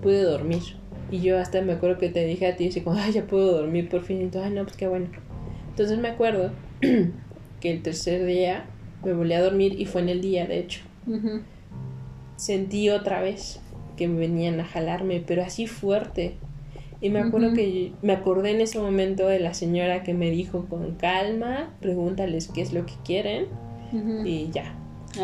pude 0.03 0.23
dormir. 0.23 0.63
Y 1.11 1.21
yo 1.21 1.39
hasta 1.39 1.61
me 1.63 1.73
acuerdo 1.73 1.99
que 1.99 2.09
te 2.11 2.25
dije 2.25 2.47
a 2.47 2.57
ti 2.57 2.69
así 2.69 2.81
como, 2.83 2.97
ay, 2.97 3.11
ya 3.13 3.25
puedo 3.25 3.50
dormir 3.57 3.89
por 3.89 4.03
fin. 4.03 4.23
Y 4.23 4.26
tú, 4.29 4.39
ay, 4.41 4.53
no, 4.53 4.63
pues 4.65 4.76
qué 4.76 4.87
bueno. 4.87 5.07
Entonces 5.71 5.99
me 5.99 6.09
acuerdo 6.09 6.53
que 7.61 7.71
el 7.73 7.83
tercer 7.83 8.25
día 8.25 8.67
me 9.05 9.13
volví 9.15 9.33
a 9.33 9.43
dormir 9.43 9.81
y 9.81 9.87
fue 9.87 10.03
en 10.03 10.11
el 10.11 10.21
día, 10.21 10.47
de 10.47 10.61
hecho. 10.61 10.81
Sentí 12.37 12.89
otra 12.91 13.21
vez 13.21 13.61
que 13.97 14.07
me 14.09 14.19
venían 14.21 14.61
a 14.61 14.65
jalarme, 14.65 15.23
pero 15.26 15.43
así 15.43 15.67
fuerte. 15.67 16.37
Y 17.02 17.08
me 17.08 17.21
acuerdo 17.21 17.54
que 17.54 17.93
me 18.02 18.13
acordé 18.13 18.50
en 18.50 18.60
ese 18.60 18.78
momento 18.78 19.26
de 19.26 19.41
la 19.41 19.54
señora 19.54 20.02
que 20.02 20.13
me 20.13 20.30
dijo 20.30 20.67
con 20.67 20.97
calma, 20.97 21.71
pregúntales 21.80 22.49
qué 22.49 22.60
es 22.60 22.73
lo 22.73 22.84
que 22.84 22.93
quieren 23.04 23.47
y 24.25 24.50
ya. 24.50 24.75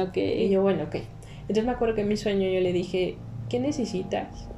Ok. 0.00 0.16
Y 0.16 0.48
yo, 0.48 0.62
bueno, 0.62 0.84
ok. 0.84 0.96
Entonces 1.42 1.64
me 1.64 1.72
acuerdo 1.72 1.94
que 1.94 2.00
en 2.00 2.08
mi 2.08 2.16
sueño 2.16 2.48
yo 2.48 2.60
le 2.60 2.72
dije, 2.72 3.18
¿qué 3.48 3.60
necesitas? 3.60 4.48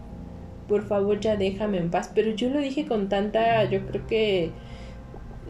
Por 0.68 0.86
favor, 0.86 1.18
ya 1.18 1.36
déjame 1.36 1.78
en 1.78 1.90
paz. 1.90 2.10
Pero 2.14 2.30
yo 2.30 2.50
lo 2.50 2.60
dije 2.60 2.86
con 2.86 3.08
tanta, 3.08 3.64
yo 3.64 3.84
creo 3.86 4.06
que, 4.06 4.50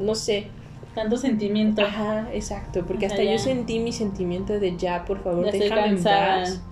no 0.00 0.14
sé. 0.14 0.46
Tanto 0.94 1.16
sentimiento. 1.16 1.82
Ajá, 1.82 2.28
exacto. 2.32 2.84
Porque 2.86 3.06
hasta 3.06 3.22
yo 3.22 3.38
sentí 3.38 3.78
mi 3.78 3.92
sentimiento 3.92 4.58
de 4.58 4.76
ya, 4.76 5.04
por 5.04 5.22
favor, 5.22 5.44
ya 5.44 5.52
déjame 5.52 5.88
en 5.88 6.02
paz. 6.02 6.62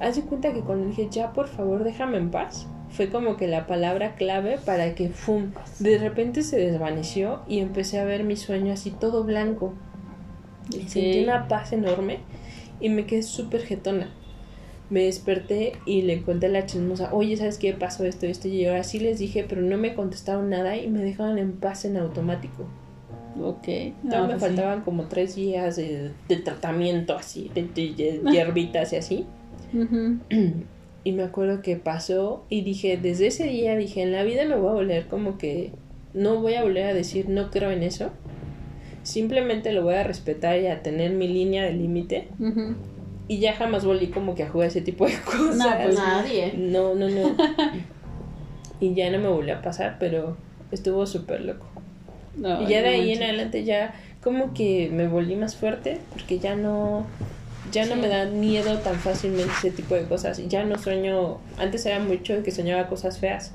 Haz 0.00 0.16
de 0.16 0.22
cuenta 0.22 0.52
que 0.52 0.60
cuando 0.60 0.86
dije, 0.86 1.08
ya, 1.10 1.32
por 1.32 1.46
favor, 1.46 1.84
déjame 1.84 2.16
en 2.16 2.30
paz, 2.30 2.66
fue 2.96 3.08
como 3.10 3.36
que 3.36 3.48
la 3.48 3.66
palabra 3.66 4.14
clave 4.14 4.58
para 4.64 4.94
que, 4.94 5.08
¡fum! 5.08 5.50
De 5.80 5.98
repente 5.98 6.42
se 6.42 6.56
desvaneció 6.58 7.40
y 7.48 7.58
empecé 7.58 7.98
a 7.98 8.04
ver 8.04 8.24
mi 8.24 8.36
sueño 8.36 8.72
así 8.72 8.90
todo 8.90 9.24
blanco. 9.24 9.74
Y. 10.70 10.88
Sentí 10.88 11.22
una 11.22 11.48
paz 11.48 11.72
enorme 11.72 12.18
y 12.80 12.88
me 12.88 13.04
quedé 13.06 13.22
súper 13.22 13.62
jetona. 13.62 14.08
Me 14.90 15.04
desperté 15.04 15.72
y 15.86 16.02
le 16.02 16.22
conté 16.22 16.46
a 16.46 16.50
la 16.50 16.66
chismosa, 16.66 17.08
oye, 17.12 17.36
¿sabes 17.36 17.58
qué 17.58 17.72
pasó 17.72 18.04
esto, 18.04 18.26
esto? 18.26 18.48
Y 18.48 18.66
ahora 18.66 18.84
sí 18.84 19.00
les 19.00 19.18
dije, 19.18 19.44
pero 19.48 19.62
no 19.62 19.76
me 19.78 19.94
contestaron 19.94 20.50
nada 20.50 20.76
y 20.76 20.88
me 20.88 21.00
dejaron 21.00 21.38
en 21.38 21.52
paz 21.52 21.84
en 21.86 21.96
automático. 21.96 22.66
Ok. 23.42 23.66
No, 24.04 24.22
me 24.22 24.26
pues 24.28 24.34
sí. 24.34 24.40
faltaban 24.40 24.82
como 24.82 25.04
tres 25.04 25.34
días 25.34 25.76
de, 25.76 26.12
de 26.28 26.36
tratamiento 26.36 27.16
así, 27.16 27.50
de, 27.54 27.62
de- 27.64 28.20
de 28.22 28.30
hierbitas 28.30 28.92
y 28.92 28.96
así. 28.96 29.26
Y 31.04 31.12
me 31.12 31.22
acuerdo 31.22 31.60
que 31.60 31.76
pasó 31.76 32.44
y 32.48 32.62
dije, 32.62 32.96
desde 32.96 33.26
ese 33.26 33.44
día 33.44 33.76
dije, 33.76 34.02
en 34.02 34.12
la 34.12 34.24
vida 34.24 34.46
me 34.46 34.56
voy 34.56 34.70
a 34.70 34.72
volver 34.72 35.06
como 35.06 35.36
que 35.36 35.70
no 36.14 36.40
voy 36.40 36.54
a 36.54 36.62
volver 36.62 36.86
a 36.86 36.94
decir 36.94 37.28
no 37.28 37.50
creo 37.50 37.70
en 37.70 37.82
eso. 37.82 38.10
Simplemente 39.02 39.72
lo 39.72 39.82
voy 39.82 39.94
a 39.94 40.02
respetar 40.04 40.58
y 40.58 40.66
a 40.66 40.82
tener 40.82 41.10
mi 41.12 41.28
línea 41.28 41.62
de 41.64 41.74
límite. 41.74 42.28
Y 43.28 43.38
ya 43.38 43.54
jamás 43.54 43.84
volví 43.84 44.06
como 44.06 44.34
que 44.34 44.44
a 44.44 44.48
jugar 44.48 44.68
ese 44.68 44.80
tipo 44.80 45.06
de 45.06 45.14
cosas. 45.24 45.56
No, 45.56 45.66
pues 45.82 45.94
Nadie. 45.94 46.54
no, 46.56 46.94
no, 46.94 47.10
no. 47.10 47.36
y 48.80 48.94
ya 48.94 49.10
no 49.10 49.18
me 49.18 49.28
volvió 49.28 49.56
a 49.56 49.62
pasar, 49.62 49.96
pero 50.00 50.38
estuvo 50.70 51.06
súper 51.06 51.42
loco. 51.42 51.66
No, 52.36 52.62
y 52.62 52.66
ya 52.66 52.80
de 52.82 52.88
ahí 52.88 53.12
en 53.12 53.22
adelante 53.22 53.64
ya 53.64 53.94
como 54.22 54.54
que 54.54 54.90
me 54.90 55.06
volví 55.06 55.36
más 55.36 55.54
fuerte 55.54 56.00
porque 56.10 56.38
ya 56.38 56.56
no 56.56 57.06
ya 57.74 57.86
no 57.86 57.96
me 57.96 58.08
da 58.08 58.26
miedo 58.26 58.78
tan 58.78 58.94
fácilmente 58.94 59.52
ese 59.58 59.70
tipo 59.70 59.94
de 59.96 60.04
cosas. 60.04 60.40
Ya 60.48 60.64
no 60.64 60.78
sueño 60.78 61.38
antes 61.58 61.84
era 61.84 61.98
mucho 61.98 62.42
que 62.42 62.50
soñaba 62.52 62.86
cosas 62.86 63.18
feas. 63.18 63.52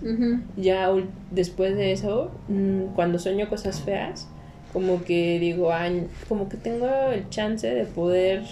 Ya 0.57 0.91
después 1.31 1.75
de 1.75 1.93
eso 1.93 2.31
mm, 2.49 2.93
cuando 2.95 3.17
sueño 3.17 3.49
cosas 3.49 3.81
feas 3.81 4.27
como 4.73 5.03
que 5.03 5.39
digo 5.39 5.73
ay, 5.73 6.07
como 6.27 6.47
que 6.49 6.57
tengo 6.57 6.87
el 7.11 7.27
chance 7.29 7.67
de 7.67 7.85
poder 7.85 8.43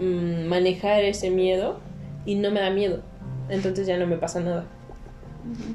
mm, 0.00 0.46
manejar 0.46 1.02
ese 1.04 1.30
miedo 1.30 1.80
y 2.24 2.36
no 2.36 2.50
me 2.50 2.60
da 2.60 2.70
miedo. 2.70 3.00
Entonces 3.50 3.86
ya 3.86 3.98
no 3.98 4.06
me 4.06 4.16
pasa 4.16 4.40
nada 4.40 4.64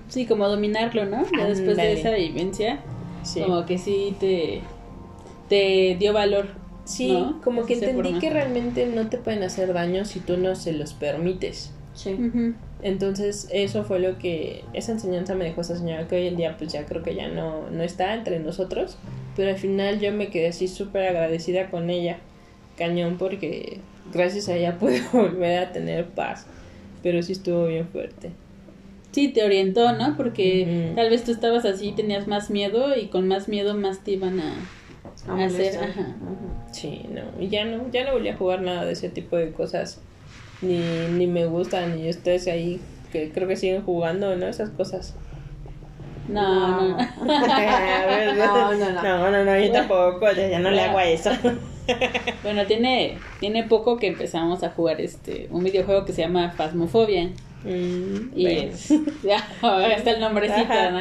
Sí, 0.07 0.25
como 0.25 0.47
dominarlo, 0.47 1.05
¿no? 1.05 1.23
Ya 1.37 1.47
después 1.47 1.77
de 1.77 1.93
esa 1.93 2.11
vivencia, 2.11 2.79
sí. 3.23 3.41
como 3.41 3.65
que 3.65 3.77
sí 3.77 4.15
te, 4.19 4.61
te 5.47 5.95
dio 5.99 6.13
valor. 6.13 6.47
Sí, 6.89 7.11
¿no? 7.11 7.39
como 7.43 7.67
que 7.67 7.75
entendí 7.75 8.17
que 8.17 8.31
realmente 8.31 8.87
no 8.87 9.09
te 9.09 9.19
pueden 9.19 9.43
hacer 9.43 9.73
daño 9.73 10.05
si 10.05 10.19
tú 10.19 10.37
no 10.37 10.55
se 10.55 10.73
los 10.73 10.93
permites. 10.93 11.71
Sí. 11.93 12.17
Entonces, 12.81 13.47
eso 13.51 13.83
fue 13.83 13.99
lo 13.99 14.17
que 14.17 14.63
esa 14.73 14.93
enseñanza 14.93 15.35
me 15.35 15.43
dejó 15.43 15.61
esa 15.61 15.77
señora 15.77 16.07
que 16.07 16.15
hoy 16.15 16.27
en 16.27 16.35
día 16.35 16.57
pues 16.57 16.73
ya 16.73 16.85
creo 16.85 17.03
que 17.03 17.13
ya 17.13 17.27
no, 17.27 17.69
no 17.69 17.83
está 17.83 18.15
entre 18.15 18.39
nosotros, 18.39 18.97
pero 19.35 19.51
al 19.51 19.57
final 19.57 19.99
yo 19.99 20.11
me 20.11 20.29
quedé 20.29 20.47
así 20.47 20.67
súper 20.67 21.09
agradecida 21.09 21.69
con 21.69 21.91
ella, 21.91 22.17
cañón, 22.75 23.17
porque 23.19 23.81
gracias 24.11 24.49
a 24.49 24.55
ella 24.55 24.77
pude 24.79 25.03
volver 25.13 25.59
a 25.59 25.71
tener 25.71 26.07
paz, 26.07 26.47
pero 27.03 27.21
sí 27.21 27.33
estuvo 27.33 27.67
bien 27.67 27.87
fuerte. 27.87 28.31
sí 29.11 29.27
te 29.27 29.43
orientó, 29.43 29.93
¿no? 29.93 30.17
Porque 30.17 30.93
tal 30.95 31.11
vez 31.11 31.23
tú 31.23 31.31
estabas 31.33 31.65
así, 31.65 31.91
tenías 31.91 32.27
más 32.27 32.49
miedo 32.49 32.97
y 32.97 33.09
con 33.09 33.27
más 33.27 33.47
miedo 33.47 33.75
más 33.75 34.03
te 34.03 34.13
iban 34.13 34.39
a, 34.39 34.55
A 35.27 35.33
a 35.33 35.45
hacer. 35.45 35.77
Ajá. 35.77 36.01
Ujú. 36.01 36.71
Sí, 36.71 37.05
no, 37.09 37.21
y 37.41 37.49
ya 37.49 37.65
no, 37.65 37.89
ya 37.91 38.05
no 38.05 38.13
volví 38.13 38.29
a 38.29 38.37
jugar 38.37 38.61
nada 38.61 38.85
de 38.85 38.93
ese 38.93 39.09
tipo 39.09 39.35
de 39.37 39.51
cosas. 39.51 39.99
Ni, 40.61 41.07
ni 41.07 41.25
me 41.27 41.45
gustan, 41.45 41.95
ni 41.95 42.09
ustedes 42.09 42.47
ahí 42.47 42.81
que 43.11 43.31
creo 43.31 43.47
que 43.47 43.55
siguen 43.55 43.83
jugando, 43.83 44.35
¿no? 44.35 44.47
Esas 44.47 44.69
cosas. 44.69 45.15
No, 46.27 46.81
no. 46.81 46.97
No, 46.97 46.97
no, 46.97 48.73
no. 48.75 49.01
no, 49.01 49.31
no, 49.31 49.45
no, 49.45 49.59
yo 49.59 49.71
tampoco, 49.71 50.31
ya, 50.31 50.47
ya 50.47 50.59
no 50.59 50.69
le 50.69 50.81
hago 50.81 50.97
a 50.97 51.05
eso. 51.05 51.31
Bueno, 52.43 52.67
tiene, 52.67 53.17
tiene 53.39 53.63
poco 53.63 53.97
que 53.97 54.05
empezamos 54.05 54.61
a 54.61 54.69
jugar 54.69 55.01
este 55.01 55.47
un 55.49 55.63
videojuego 55.63 56.05
que 56.05 56.13
se 56.13 56.21
llama 56.21 56.51
Phasmophobia. 56.55 57.31
Mm, 57.63 58.29
Y 58.35 58.43
bueno. 58.43 58.71
ya, 59.23 59.43
está 59.95 60.11
el 60.11 60.19
nombrecito, 60.19 60.71
Ajá. 60.71 60.91
¿no? 60.91 60.99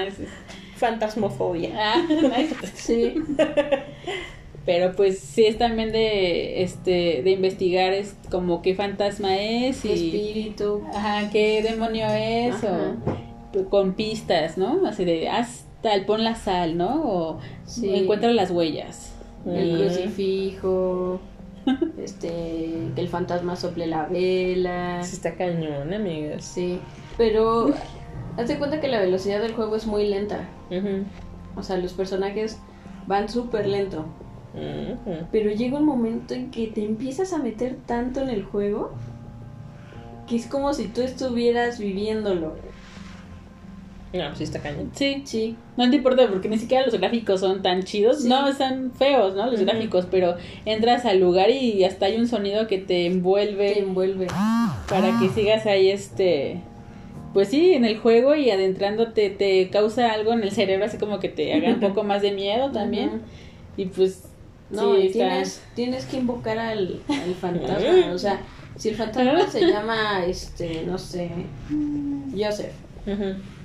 Fantasmofobia. 0.78 1.70
Ah, 1.76 2.06
nice. 2.08 2.54
Sí. 2.74 3.14
Pero 4.66 4.92
pues 4.94 5.18
sí 5.20 5.46
es 5.46 5.56
también 5.56 5.92
de 5.92 6.62
este 6.62 7.22
de 7.22 7.30
investigar 7.30 7.94
es 7.94 8.14
como 8.30 8.60
qué 8.60 8.74
fantasma 8.74 9.34
es 9.38 9.82
y 9.86 9.92
Espíritu. 9.92 10.82
ajá, 10.94 11.30
qué 11.30 11.62
demonio 11.62 12.06
es 12.08 12.54
Ajá. 12.56 12.96
o 13.58 13.64
con 13.70 13.94
pistas, 13.94 14.58
¿no? 14.58 14.86
Así 14.86 15.06
de 15.06 15.30
hasta 15.30 15.94
el 15.94 16.04
pon 16.04 16.22
la 16.22 16.34
sal, 16.34 16.76
¿no? 16.76 17.02
O 17.02 17.38
Sí. 17.64 17.94
encuentra 17.94 18.30
las 18.32 18.50
huellas. 18.50 19.14
El 19.46 19.72
Mm. 19.72 19.78
crucifijo. 19.78 21.20
Este. 22.02 22.28
Que 22.94 23.00
el 23.00 23.08
fantasma 23.08 23.56
sople 23.56 23.86
la 23.86 24.04
vela. 24.06 25.02
Sí 25.02 25.16
está 25.16 25.34
cañón, 25.34 25.94
amigas. 25.94 26.44
Sí. 26.44 26.78
Pero. 27.16 27.72
Haz 28.38 28.48
de 28.48 28.56
cuenta 28.58 28.80
que 28.80 28.88
la 28.88 29.00
velocidad 29.00 29.40
del 29.42 29.52
juego 29.52 29.76
es 29.76 29.86
muy 29.86 30.06
lenta. 30.08 30.48
O 31.56 31.62
sea, 31.62 31.76
los 31.76 31.92
personajes 31.92 32.58
van 33.06 33.28
súper 33.28 33.66
lento. 33.66 34.06
Pero 35.32 35.50
llega 35.50 35.78
un 35.78 35.84
momento 35.84 36.34
en 36.34 36.50
que 36.50 36.68
te 36.68 36.84
empiezas 36.84 37.32
a 37.32 37.38
meter 37.38 37.76
tanto 37.86 38.20
en 38.20 38.30
el 38.30 38.44
juego 38.44 38.92
que 40.28 40.36
es 40.36 40.46
como 40.46 40.72
si 40.74 40.88
tú 40.88 41.00
estuvieras 41.00 41.78
viviéndolo. 41.78 42.54
No, 44.12 44.34
sí 44.34 44.44
está 44.44 44.60
cañón. 44.60 44.90
Sí, 44.94 45.22
Sí. 45.26 45.56
no 45.76 45.88
te 45.90 45.96
importa 45.96 46.26
porque 46.28 46.48
ni 46.48 46.56
siquiera 46.58 46.84
los 46.86 46.94
gráficos 46.98 47.40
son 47.40 47.60
tan 47.62 47.82
chidos. 47.82 48.22
Sí. 48.22 48.28
No, 48.28 48.48
están 48.48 48.90
feos, 48.92 49.34
¿no? 49.34 49.50
Los 49.50 49.60
gráficos, 49.60 50.06
pero 50.10 50.36
entras 50.64 51.04
al 51.04 51.20
lugar 51.20 51.50
y 51.50 51.84
hasta 51.84 52.06
hay 52.06 52.16
un 52.16 52.26
sonido 52.26 52.66
que 52.68 52.78
te 52.78 53.06
envuelve. 53.06 53.74
Te 53.74 53.80
envuelve. 53.80 54.26
para 54.88 55.18
que 55.20 55.28
sigas 55.30 55.66
ahí 55.66 55.90
este 55.90 56.62
pues 57.34 57.48
sí 57.48 57.74
en 57.74 57.84
el 57.84 57.98
juego 57.98 58.34
y 58.34 58.50
adentrándote 58.50 59.30
te 59.30 59.68
causa 59.70 60.12
algo 60.12 60.32
en 60.32 60.42
el 60.42 60.50
cerebro 60.50 60.86
así 60.86 60.96
como 60.98 61.20
que 61.20 61.28
te 61.28 61.52
haga 61.54 61.68
un 61.70 61.80
poco 61.80 62.02
más 62.04 62.22
de 62.22 62.32
miedo 62.32 62.70
también 62.72 63.22
y 63.76 63.86
pues 63.86 64.24
No, 64.70 64.94
sí, 64.96 65.02
y 65.02 65.06
está- 65.06 65.12
tienes, 65.28 65.62
tienes 65.74 66.04
que 66.06 66.16
invocar 66.18 66.58
al, 66.58 67.00
al 67.08 67.34
fantasma. 67.34 68.12
O 68.14 68.18
sea, 68.18 68.40
si 68.76 68.90
el 68.90 68.96
fantasma 68.96 69.46
se 69.48 69.60
llama, 69.72 70.24
este, 70.26 70.82
no 70.84 70.98
sé, 70.98 71.30
Joseph. 72.36 72.72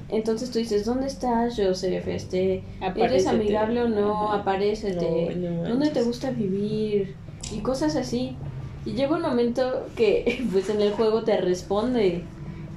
Entonces 0.09 0.51
tú 0.51 0.59
dices, 0.59 0.85
¿dónde 0.85 1.07
estás, 1.07 1.55
Joseph? 1.57 2.07
Este, 2.07 2.63
¿Eres 2.95 3.25
amigable 3.27 3.81
o 3.83 3.87
no? 3.89 4.31
Aparécete. 4.31 5.35
No, 5.35 5.63
no 5.63 5.69
¿Dónde 5.69 5.89
te 5.89 6.03
gusta 6.03 6.29
vivir? 6.31 7.15
Y 7.51 7.59
cosas 7.59 7.95
así. 7.95 8.35
Y 8.85 8.91
llega 8.93 9.15
un 9.15 9.21
momento 9.21 9.87
que, 9.95 10.43
pues 10.51 10.69
en 10.69 10.81
el 10.81 10.91
juego 10.91 11.23
te 11.23 11.37
responde. 11.37 12.23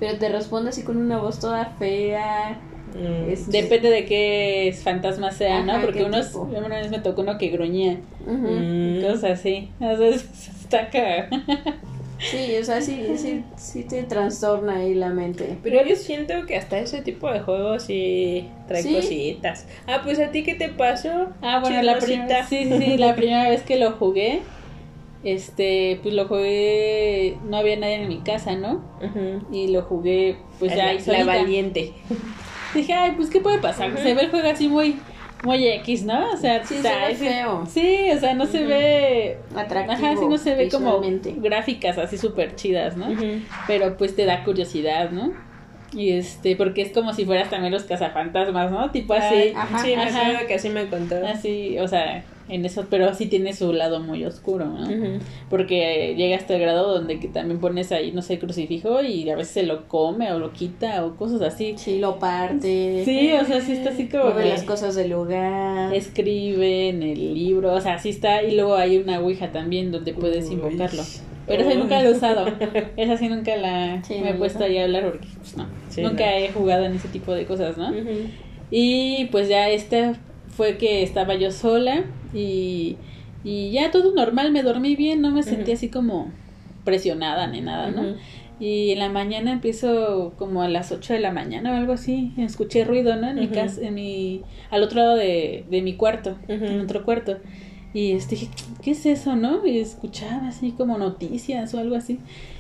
Pero 0.00 0.18
te 0.18 0.28
responde 0.28 0.70
así 0.70 0.82
con 0.82 0.96
una 0.96 1.18
voz 1.18 1.40
toda 1.40 1.64
fea. 1.78 2.60
Mm. 2.94 3.30
Es- 3.30 3.48
depende 3.48 3.90
de 3.90 4.04
qué 4.04 4.74
fantasma 4.82 5.30
sea 5.30 5.62
no 5.62 5.80
porque 5.82 6.04
unos 6.04 6.28
tipo. 6.28 6.42
una 6.42 6.68
vez 6.76 6.90
me 6.90 7.00
tocó 7.00 7.22
uno 7.22 7.36
que 7.38 7.48
gruñía. 7.48 7.98
Mm. 8.26 9.02
cosas 9.02 9.38
así 9.38 9.70
entonces 9.80 10.24
está 10.62 10.88
cagado. 10.90 11.28
Sí, 12.18 12.56
o 12.58 12.64
sea, 12.64 12.80
sí, 12.80 13.06
sí, 13.16 13.44
sí 13.56 13.84
te 13.84 14.02
trastorna 14.02 14.76
ahí 14.76 14.94
la 14.94 15.10
mente. 15.10 15.58
Pero 15.62 15.84
yo 15.86 15.94
siento 15.96 16.46
que 16.46 16.56
hasta 16.56 16.78
ese 16.78 17.02
tipo 17.02 17.30
de 17.30 17.40
juegos 17.40 17.82
sí 17.84 18.48
trae 18.66 18.82
¿Sí? 18.82 18.94
cositas. 18.94 19.66
Ah, 19.86 20.00
pues 20.02 20.18
a 20.18 20.30
ti 20.30 20.42
qué 20.42 20.54
te 20.54 20.70
pasó? 20.70 21.28
Ah, 21.42 21.60
bueno, 21.60 21.82
la 21.82 22.00
sí, 22.00 22.16
sí, 22.48 22.96
la 22.96 23.14
primera 23.14 23.48
vez 23.50 23.62
que 23.62 23.76
lo 23.76 23.92
jugué, 23.92 24.40
este, 25.26 25.98
pues 26.02 26.14
lo 26.14 26.26
jugué, 26.28 27.36
no 27.44 27.56
había 27.56 27.76
nadie 27.76 27.96
en 27.96 28.08
mi 28.08 28.18
casa, 28.18 28.54
¿no? 28.54 28.82
Ujú. 29.02 29.44
Y 29.52 29.68
lo 29.68 29.82
jugué, 29.82 30.36
pues 30.58 30.70
ya 30.74 30.84
la, 30.84 30.90
ahí 30.90 30.98
la 31.06 31.24
valiente. 31.24 31.92
Dije, 32.74 32.92
ay, 32.92 33.12
pues 33.16 33.30
qué 33.30 33.40
puede 33.40 33.58
pasar, 33.58 33.96
se 33.98 34.14
ve 34.14 34.22
el 34.22 34.30
juego 34.30 34.48
así 34.48 34.68
muy, 34.68 34.96
muy 35.42 35.66
X, 35.66 36.04
¿no? 36.04 36.30
O 36.32 36.36
sea, 36.36 36.62
Sí, 36.64 36.74
se 36.74 36.88
está 36.88 37.06
ve 37.06 37.12
ese- 37.12 37.28
feo. 37.30 37.64
Sí, 37.66 38.10
o 38.14 38.18
sea, 38.20 38.34
no 38.34 38.46
se 38.46 38.64
ve... 38.64 39.38
Atractivo. 39.56 39.92
Ajá, 40.08 40.16
sí, 40.16 40.26
no 40.28 40.38
se 40.38 40.54
ve 40.54 40.68
como 40.68 41.00
gráficas 41.38 41.98
así 41.98 42.18
súper 42.18 42.54
chidas, 42.54 42.96
¿no? 42.96 43.06
Pero 43.66 43.96
pues 43.96 44.14
te 44.14 44.24
da 44.26 44.44
curiosidad, 44.44 45.10
¿no? 45.10 45.32
Y 45.92 46.10
este, 46.10 46.56
porque 46.56 46.82
es 46.82 46.92
como 46.92 47.14
si 47.14 47.24
fueras 47.24 47.48
también 47.48 47.72
los 47.72 47.84
cazafantasmas, 47.84 48.70
¿no? 48.70 48.90
Tipo 48.90 49.14
así. 49.14 49.34
Ay, 49.34 49.52
Ajá. 49.56 49.78
sí, 49.78 49.96
me 49.96 50.02
Ajá. 50.02 50.46
que 50.46 50.54
así 50.54 50.68
me 50.68 50.86
contó. 50.88 51.16
Así, 51.26 51.78
o 51.78 51.88
sea, 51.88 52.24
en 52.48 52.64
eso, 52.64 52.86
pero 52.88 53.12
sí 53.14 53.26
tiene 53.26 53.52
su 53.52 53.72
lado 53.72 54.00
muy 54.00 54.24
oscuro, 54.24 54.66
¿no? 54.66 54.88
Porque 55.50 56.14
llega 56.16 56.36
hasta 56.36 56.54
el 56.54 56.60
grado 56.60 56.92
donde 56.94 57.18
que 57.18 57.28
también 57.28 57.60
pones 57.60 57.90
ahí, 57.92 58.12
no 58.12 58.22
sé, 58.22 58.38
crucifijo 58.38 59.02
y 59.02 59.28
a 59.30 59.36
veces 59.36 59.52
se 59.54 59.62
lo 59.64 59.88
come 59.88 60.32
o 60.32 60.38
lo 60.38 60.52
quita 60.52 61.04
o 61.04 61.16
cosas 61.16 61.42
así. 61.42 61.74
Sí, 61.76 61.98
lo 61.98 62.18
parte. 62.18 63.02
Sí, 63.04 63.32
o 63.32 63.44
sea, 63.44 63.60
sí 63.60 63.72
está 63.72 63.90
así 63.90 64.08
como 64.08 64.24
Mueve 64.26 64.48
las 64.48 64.62
cosas 64.62 64.94
del 64.94 65.10
lugar. 65.10 65.92
escribe 65.94 66.88
en 66.88 67.02
el 67.02 67.34
libro, 67.34 67.74
o 67.74 67.80
sea, 67.80 67.94
así 67.94 68.10
está. 68.10 68.42
Y 68.42 68.54
luego 68.54 68.76
hay 68.76 68.98
una 68.98 69.20
ouija 69.20 69.52
también 69.52 69.90
donde 69.90 70.12
puedes 70.14 70.46
Uy. 70.46 70.54
invocarlo. 70.54 71.02
Pero 71.46 71.62
esa 71.62 71.74
nunca 71.78 72.02
la 72.02 72.08
he 72.08 72.12
usado. 72.12 72.46
Esa 72.96 73.16
sí 73.16 73.28
nunca 73.28 73.54
la 73.56 74.02
Sí, 74.02 74.14
me 74.20 74.30
he 74.30 74.34
puesto 74.34 74.64
ahí 74.64 74.78
a 74.78 74.84
hablar 74.84 75.04
porque 75.10 75.28
pues 75.38 75.56
no. 75.56 75.66
Sí, 75.90 76.02
nunca 76.02 76.24
no. 76.24 76.30
he 76.32 76.48
jugado 76.52 76.84
en 76.84 76.94
ese 76.94 77.06
tipo 77.08 77.32
de 77.32 77.44
cosas, 77.44 77.76
¿no? 77.76 77.92
Y 78.70 79.26
pues 79.26 79.48
ya 79.48 79.68
esta 79.70 80.14
fue 80.56 80.78
que 80.78 81.02
estaba 81.02 81.34
yo 81.34 81.50
sola 81.50 82.04
y, 82.32 82.96
y 83.44 83.70
ya 83.72 83.90
todo 83.90 84.14
normal, 84.14 84.52
me 84.52 84.62
dormí 84.62 84.96
bien, 84.96 85.20
no 85.20 85.30
me 85.30 85.42
sentí 85.42 85.72
así 85.72 85.88
como 85.88 86.30
presionada 86.84 87.46
ni 87.46 87.60
nada, 87.60 87.90
¿no? 87.90 88.14
Y 88.58 88.92
en 88.92 89.00
la 89.00 89.10
mañana 89.10 89.52
empiezo 89.52 90.32
como 90.38 90.62
a 90.62 90.68
las 90.68 90.90
8 90.90 91.12
de 91.12 91.20
la 91.20 91.30
mañana 91.30 91.72
o 91.72 91.76
algo 91.76 91.92
así, 91.92 92.32
escuché 92.38 92.84
ruido, 92.84 93.16
¿no? 93.16 93.28
En 93.28 93.38
mi 93.38 93.48
casa, 93.48 93.82
en 93.82 93.94
mi, 93.94 94.42
al 94.70 94.82
otro 94.82 95.00
lado 95.00 95.16
de, 95.16 95.64
de 95.70 95.82
mi 95.82 95.94
cuarto, 95.94 96.38
en 96.48 96.80
otro 96.80 97.04
cuarto. 97.04 97.36
Y 97.92 98.12
este, 98.12 98.34
dije, 98.34 98.48
¿qué 98.82 98.90
es 98.92 99.06
eso, 99.06 99.36
no? 99.36 99.66
Y 99.66 99.78
escuchaba 99.78 100.48
así 100.48 100.72
como 100.72 100.98
noticias 100.98 101.72
o 101.74 101.78
algo 101.78 101.96
así. 101.96 102.18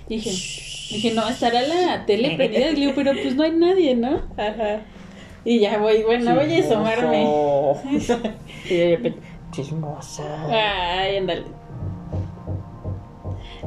Y 0.08 0.16
dije, 0.16 0.30
dije, 0.30 1.14
no, 1.14 1.28
estará 1.28 1.62
la 1.62 2.06
tele 2.06 2.30
prendida. 2.36 2.70
Y 2.70 2.74
le 2.74 2.80
digo, 2.80 2.92
pero 2.94 3.12
pues 3.12 3.34
no 3.34 3.42
hay 3.42 3.52
nadie, 3.52 3.94
¿no? 3.96 4.22
Ajá. 4.36 4.82
Y 5.46 5.60
ya 5.60 5.78
voy, 5.78 6.02
bueno, 6.02 6.34
voy 6.34 6.52
a 6.54 6.58
asomarme. 6.58 7.24
Y 8.68 8.74
de 8.74 8.96
repente, 8.96 9.20
chismoso. 9.52 10.24
Ay, 10.50 11.16
ándale. 11.16 11.44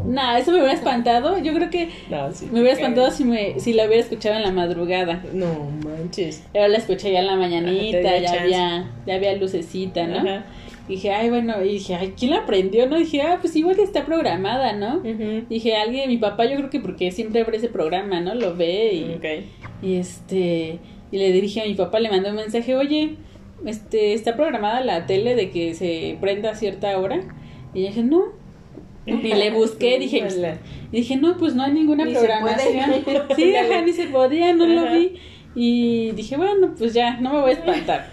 No, 0.06 0.36
eso 0.38 0.52
me 0.52 0.58
hubiera 0.58 0.74
espantado. 0.74 1.38
Yo 1.40 1.54
creo 1.54 1.70
que 1.70 1.90
No, 2.10 2.32
sí, 2.32 2.48
me 2.52 2.60
hubiera 2.62 2.76
espantado 2.76 3.12
si 3.12 3.24
me 3.26 3.60
si 3.60 3.74
la 3.74 3.86
hubiera 3.86 4.02
escuchado 4.02 4.36
en 4.36 4.44
la 4.44 4.52
madrugada. 4.52 5.24
No 5.34 5.70
manches. 5.86 6.44
Pero 6.54 6.68
la 6.68 6.78
escuché 6.78 7.12
ya 7.12 7.20
en 7.20 7.28
la 7.28 7.36
mañanita, 7.36 8.02
ya 8.02 8.24
chance. 8.24 8.40
había, 8.40 8.92
ya 9.06 9.16
había 9.16 9.36
lucecita, 9.36 10.06
¿no? 10.08 10.18
Ajá. 10.20 10.46
Dije, 10.88 11.12
ay, 11.14 11.30
bueno, 11.30 11.54
y 11.64 11.74
dije, 11.74 11.96
ay, 11.96 12.14
¿quién 12.18 12.32
la 12.32 12.46
prendió? 12.48 12.88
No, 12.88 12.98
dije, 12.98 13.22
ah, 13.22 13.38
pues 13.40 13.56
igual 13.56 13.80
está 13.80 14.06
programada, 14.06 14.74
¿no? 14.74 15.02
Dije, 15.48 15.76
alguien, 15.76 16.10
mi 16.10 16.18
papá, 16.18 16.46
yo 16.46 16.56
creo 16.58 16.70
que 16.72 16.80
porque 16.80 17.12
siempre 17.12 17.42
abre 17.42 17.58
ese 17.58 17.70
programa, 17.70 18.20
¿no? 18.22 18.34
Lo 18.34 18.56
ve 18.56 18.94
y, 18.94 19.14
Ok. 19.16 19.46
y 19.84 19.96
este, 19.98 20.80
y 21.12 21.18
le 21.18 21.32
dirige 21.32 21.62
a 21.62 21.66
mi 21.66 21.76
papá, 21.76 22.00
le 22.00 22.10
mandó 22.10 22.30
un 22.30 22.36
mensaje, 22.36 22.76
oye, 22.76 23.16
este, 23.66 24.14
está 24.14 24.36
programada 24.36 24.82
la 24.82 25.06
tele 25.06 25.36
de 25.36 25.50
que 25.50 25.74
se 25.74 26.18
prenda 26.22 26.52
a 26.52 26.56
cierta 26.56 26.98
hora. 26.98 27.22
Y 27.74 27.82
yo 27.82 27.88
dije, 27.88 28.04
no. 28.04 28.26
Y 29.06 29.34
le 29.34 29.52
busqué, 29.52 29.98
dije, 30.00 30.18
Híjole. 30.18 30.58
y 30.92 30.98
dije, 30.98 31.18
no, 31.18 31.38
pues 31.38 31.56
no 31.56 31.64
hay 31.64 31.74
ninguna 31.74 32.06
Ni 32.06 32.14
programación. 32.14 32.92
Sí, 33.36 33.56
ajá, 33.56 33.82
ni 33.82 33.94
se 33.94 34.08
podía, 34.08 34.54
no 34.54 34.66
lo 34.66 34.92
vi. 34.92 35.20
Y 35.56 36.12
dije, 36.12 36.38
bueno, 36.38 36.76
pues 36.78 36.94
ya, 36.94 37.20
no 37.20 37.34
me 37.34 37.42
voy 37.42 37.52
a 37.52 37.54
espantar. 37.54 38.12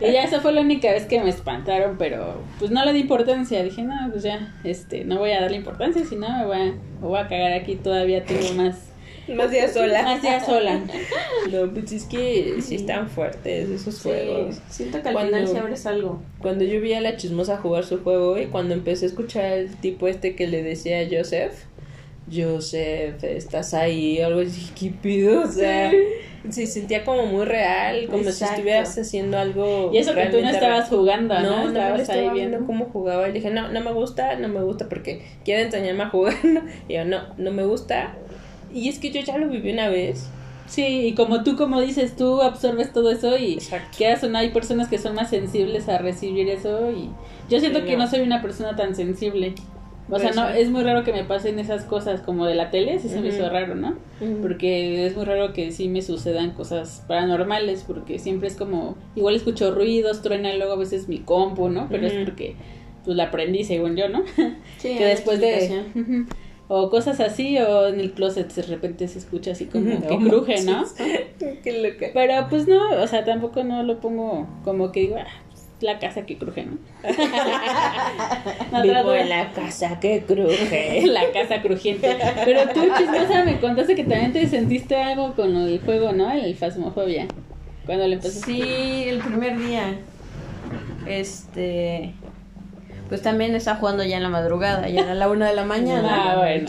y 0.00 0.12
ya 0.12 0.22
esa 0.22 0.40
fue 0.40 0.52
la 0.52 0.60
única 0.60 0.90
vez 0.92 1.04
que 1.06 1.20
me 1.20 1.28
espantaron, 1.28 1.96
pero 1.98 2.40
pues 2.60 2.70
no 2.70 2.84
le 2.84 2.92
di 2.92 3.00
importancia. 3.00 3.62
Dije, 3.64 3.82
no, 3.82 3.94
pues 4.10 4.22
ya, 4.22 4.54
este, 4.62 5.04
no 5.04 5.18
voy 5.18 5.32
a 5.32 5.40
darle 5.40 5.56
importancia, 5.56 6.04
si 6.04 6.14
no 6.14 6.28
me 6.30 6.46
voy 6.46 6.56
a, 6.56 6.64
me 6.64 7.08
voy 7.08 7.18
a 7.18 7.26
cagar 7.28 7.52
aquí, 7.52 7.74
todavía 7.74 8.24
tengo 8.24 8.54
más, 8.54 8.92
Más 9.28 9.50
días 9.50 9.72
sola. 9.72 10.02
más 10.02 10.22
días 10.22 10.44
sola. 10.46 10.80
No, 11.50 11.70
pues 11.72 11.92
es 11.92 12.04
que 12.04 12.56
sí 12.60 12.76
están 12.76 13.08
fuertes 13.08 13.68
esos 13.68 13.96
Sí, 13.96 14.08
juegos. 14.08 14.56
siento 14.68 15.02
que 15.02 15.08
al 15.08 15.14
Cuando- 15.14 15.36
final 15.36 15.48
si 15.48 15.56
abres 15.56 15.86
algo. 15.86 16.22
Cuando 16.40 16.64
yo 16.64 16.80
vi 16.80 16.94
a 16.94 17.00
la 17.00 17.16
chismosa 17.16 17.58
jugar 17.58 17.84
su 17.84 17.98
juego 18.02 18.38
y 18.38 18.46
cuando 18.46 18.74
empecé 18.74 19.04
a 19.04 19.08
escuchar 19.08 19.44
el 19.52 19.76
tipo 19.76 20.08
este 20.08 20.34
que 20.34 20.46
le 20.46 20.62
decía 20.62 21.00
a 21.00 21.04
Joseph, 21.10 21.52
Joseph, 22.32 23.22
estás 23.22 23.74
ahí, 23.74 24.20
o 24.20 24.26
algo 24.26 24.40
así, 24.40 24.70
¿qué 24.78 24.90
pido? 25.02 25.42
O 25.42 25.46
sea, 25.46 25.92
se 26.48 26.66
sentía 26.66 27.04
como 27.04 27.26
muy 27.26 27.44
real, 27.44 28.06
como 28.10 28.24
si 28.30 28.44
estuvieras 28.44 28.96
haciendo 28.98 29.38
algo. 29.38 29.90
Y 29.92 29.98
eso 29.98 30.14
que 30.14 30.26
tú 30.26 30.40
no 30.40 30.48
estabas 30.48 30.88
jugando, 30.88 31.38
¿no? 31.40 31.62
No, 31.64 31.68
estabas 31.68 32.00
estaba 32.00 32.20
ahí 32.20 32.30
viendo 32.30 32.64
cómo 32.66 32.86
jugaba 32.86 33.28
y 33.28 33.32
dije, 33.32 33.50
no, 33.50 33.68
no 33.70 33.80
me 33.82 33.92
gusta, 33.92 34.36
no 34.36 34.48
me 34.48 34.62
gusta 34.62 34.88
porque 34.88 35.22
quiere 35.44 35.62
enseñarme 35.62 36.04
a 36.04 36.08
jugar. 36.08 36.34
Y 36.88 36.94
yo, 36.94 37.04
no, 37.04 37.22
no 37.36 37.50
me 37.52 37.64
gusta. 37.64 38.16
Y 38.74 38.88
es 38.88 38.98
que 38.98 39.10
yo 39.10 39.20
ya 39.20 39.38
lo 39.38 39.48
viví 39.48 39.72
una 39.72 39.88
vez. 39.88 40.28
Sí, 40.66 41.06
y 41.06 41.14
como 41.14 41.44
tú, 41.44 41.56
como 41.56 41.80
dices, 41.80 42.16
tú 42.16 42.40
absorbes 42.42 42.92
todo 42.92 43.10
eso 43.10 43.36
y 43.36 43.54
Exacto. 43.54 43.96
quieras 43.96 44.24
o 44.24 44.28
no, 44.28 44.38
hay 44.38 44.50
personas 44.50 44.88
que 44.88 44.98
son 44.98 45.14
más 45.14 45.30
sensibles 45.30 45.88
a 45.88 45.98
recibir 45.98 46.48
eso 46.48 46.90
y 46.90 47.10
yo 47.50 47.60
siento 47.60 47.80
Sí, 47.80 47.84
que 47.86 47.96
no 47.96 48.08
soy 48.08 48.20
una 48.20 48.40
persona 48.40 48.74
tan 48.74 48.94
sensible. 48.94 49.54
O 50.10 50.18
sea, 50.18 50.32
no, 50.32 50.48
es 50.48 50.68
muy 50.68 50.82
raro 50.82 51.02
que 51.02 51.12
me 51.12 51.24
pasen 51.24 51.58
esas 51.58 51.84
cosas 51.84 52.20
como 52.20 52.44
de 52.44 52.54
la 52.54 52.70
tele, 52.70 52.98
sí 52.98 53.08
se 53.08 53.20
me 53.20 53.28
hizo 53.28 53.48
raro, 53.48 53.74
¿no? 53.74 53.94
Porque 54.42 55.06
es 55.06 55.16
muy 55.16 55.24
raro 55.24 55.54
que 55.54 55.72
sí 55.72 55.88
me 55.88 56.02
sucedan 56.02 56.50
cosas 56.50 57.02
paranormales, 57.08 57.84
porque 57.86 58.18
siempre 58.18 58.48
es 58.48 58.54
como, 58.54 58.96
igual 59.16 59.34
escucho 59.34 59.74
ruidos, 59.74 60.20
truena 60.20 60.54
luego 60.56 60.74
a 60.74 60.76
veces 60.76 61.08
mi 61.08 61.20
compu, 61.20 61.70
¿no? 61.70 61.88
Pero 61.88 62.06
es 62.06 62.12
porque 62.24 62.54
pues 63.04 63.16
la 63.16 63.24
aprendí 63.24 63.64
según 63.64 63.96
yo, 63.96 64.08
¿no? 64.10 64.24
Sí, 64.78 64.94
que 64.98 65.04
después 65.06 65.40
de... 65.40 65.84
O 66.66 66.88
cosas 66.88 67.20
así, 67.20 67.58
o 67.58 67.88
en 67.88 68.00
el 68.00 68.12
closet 68.12 68.50
de 68.52 68.62
repente 68.62 69.06
se 69.06 69.18
escucha 69.18 69.52
así 69.52 69.66
como 69.66 70.00
que 70.00 70.16
cruje, 70.16 70.62
¿no? 70.62 70.84
Qué 71.62 71.82
loca. 71.82 72.06
Pero 72.14 72.46
pues 72.48 72.66
no, 72.66 72.90
o 73.02 73.06
sea, 73.06 73.24
tampoco 73.24 73.64
no 73.64 73.82
lo 73.82 74.00
pongo 74.00 74.48
como 74.64 74.90
que 74.90 75.00
digo, 75.00 75.16
ah, 75.18 75.26
pues, 75.50 75.66
la 75.80 75.98
casa 75.98 76.24
que 76.24 76.38
cruje, 76.38 76.64
¿no? 76.64 76.78
No, 78.72 78.82
Vivo 78.82 79.12
en 79.12 79.28
la 79.28 79.52
casa 79.52 80.00
que 80.00 80.22
cruje. 80.22 81.02
la 81.06 81.30
casa 81.32 81.60
crujiente. 81.60 82.16
Pero 82.44 82.68
tú, 82.72 82.80
chismosa, 82.96 83.44
me 83.44 83.60
contaste 83.60 83.94
que 83.94 84.04
también 84.04 84.32
te 84.32 84.48
sentiste 84.48 84.96
algo 84.96 85.34
con 85.34 85.54
el 85.54 85.80
juego, 85.80 86.12
¿no? 86.12 86.32
El 86.32 86.54
fasmofobia. 86.56 87.28
Cuando 87.84 88.06
le 88.06 88.14
empezaste. 88.14 88.46
Sí, 88.46 89.04
el 89.06 89.18
primer 89.18 89.58
día. 89.58 89.98
Este. 91.06 92.14
Pues 93.08 93.22
también 93.22 93.54
estaba 93.54 93.78
jugando 93.78 94.02
ya 94.04 94.16
en 94.16 94.22
la 94.22 94.28
madrugada, 94.28 94.88
ya 94.88 95.02
era 95.02 95.14
la 95.14 95.28
una 95.28 95.48
de 95.48 95.54
la 95.56 95.64
mañana. 95.74 96.32
Ah, 96.32 96.36
bueno. 96.38 96.68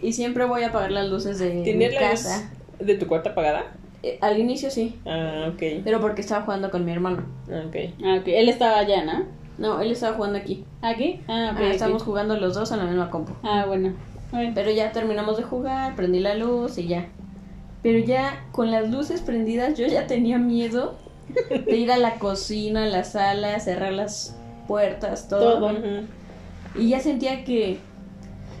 Y 0.00 0.12
siempre 0.12 0.44
voy 0.46 0.62
a 0.62 0.68
apagar 0.68 0.90
las 0.92 1.08
luces 1.08 1.38
de 1.38 1.50
mi 1.54 1.62
¿Tienes 1.62 1.94
la 1.94 2.00
luz 2.00 2.10
casa. 2.22 2.50
de 2.80 2.94
tu 2.96 3.06
cuarto 3.06 3.30
apagada? 3.30 3.64
Eh, 4.02 4.18
al 4.20 4.38
inicio 4.38 4.68
sí, 4.70 5.00
Ah, 5.06 5.48
ok. 5.52 5.62
pero 5.84 6.00
porque 6.00 6.22
estaba 6.22 6.44
jugando 6.44 6.70
con 6.72 6.84
mi 6.84 6.90
hermano. 6.92 7.24
Ah, 7.48 7.62
ok. 7.68 7.76
Ah, 8.04 8.16
ok. 8.20 8.24
Él 8.26 8.48
estaba 8.48 8.78
allá, 8.78 9.04
¿no? 9.04 9.24
No, 9.58 9.80
él 9.80 9.92
estaba 9.92 10.16
jugando 10.16 10.38
aquí. 10.38 10.64
¿Aquí? 10.80 11.20
Ah, 11.28 11.50
ok. 11.52 11.58
Ah, 11.60 11.66
ok. 11.66 11.72
estábamos 11.72 12.02
jugando 12.02 12.36
los 12.36 12.54
dos 12.54 12.72
en 12.72 12.78
la 12.78 12.84
misma 12.84 13.10
compu. 13.10 13.32
Ah, 13.44 13.64
bueno. 13.68 13.92
Bueno. 14.32 14.52
Pero 14.54 14.70
ya 14.72 14.90
terminamos 14.90 15.36
de 15.36 15.44
jugar, 15.44 15.94
prendí 15.94 16.18
la 16.18 16.34
luz 16.34 16.78
y 16.78 16.88
ya. 16.88 17.06
Pero 17.82 17.98
ya 17.98 18.44
con 18.50 18.70
las 18.72 18.90
luces 18.90 19.20
prendidas 19.20 19.76
yo 19.78 19.86
ya 19.86 20.06
tenía 20.06 20.38
miedo 20.38 20.96
de 21.66 21.76
ir 21.76 21.92
a 21.92 21.96
la 21.98 22.14
cocina, 22.14 22.84
a 22.84 22.86
la 22.86 23.04
sala, 23.04 23.60
cerrar 23.60 23.92
las 23.92 24.36
puertas, 24.66 25.28
todo. 25.28 25.70
Y 26.74 26.88
ya 26.88 27.00
sentía 27.00 27.44
que 27.44 27.78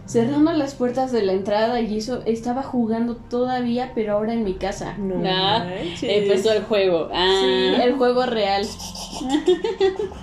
cerrando 0.04 0.52
las 0.52 0.74
puertas 0.74 1.12
de 1.12 1.22
la 1.22 1.32
entrada 1.32 1.80
y 1.80 1.96
eso 1.98 2.22
estaba 2.26 2.62
jugando 2.62 3.16
todavía, 3.16 3.92
pero 3.94 4.14
ahora 4.14 4.34
en 4.34 4.44
mi 4.44 4.54
casa. 4.54 4.96
No 4.98 5.22
Ah, 5.24 5.66
empezó 6.02 6.52
el 6.52 6.64
juego. 6.64 7.08
Ah. 7.12 7.38
Sí, 7.40 7.82
el 7.82 7.94
juego 7.94 8.26
real. 8.26 8.66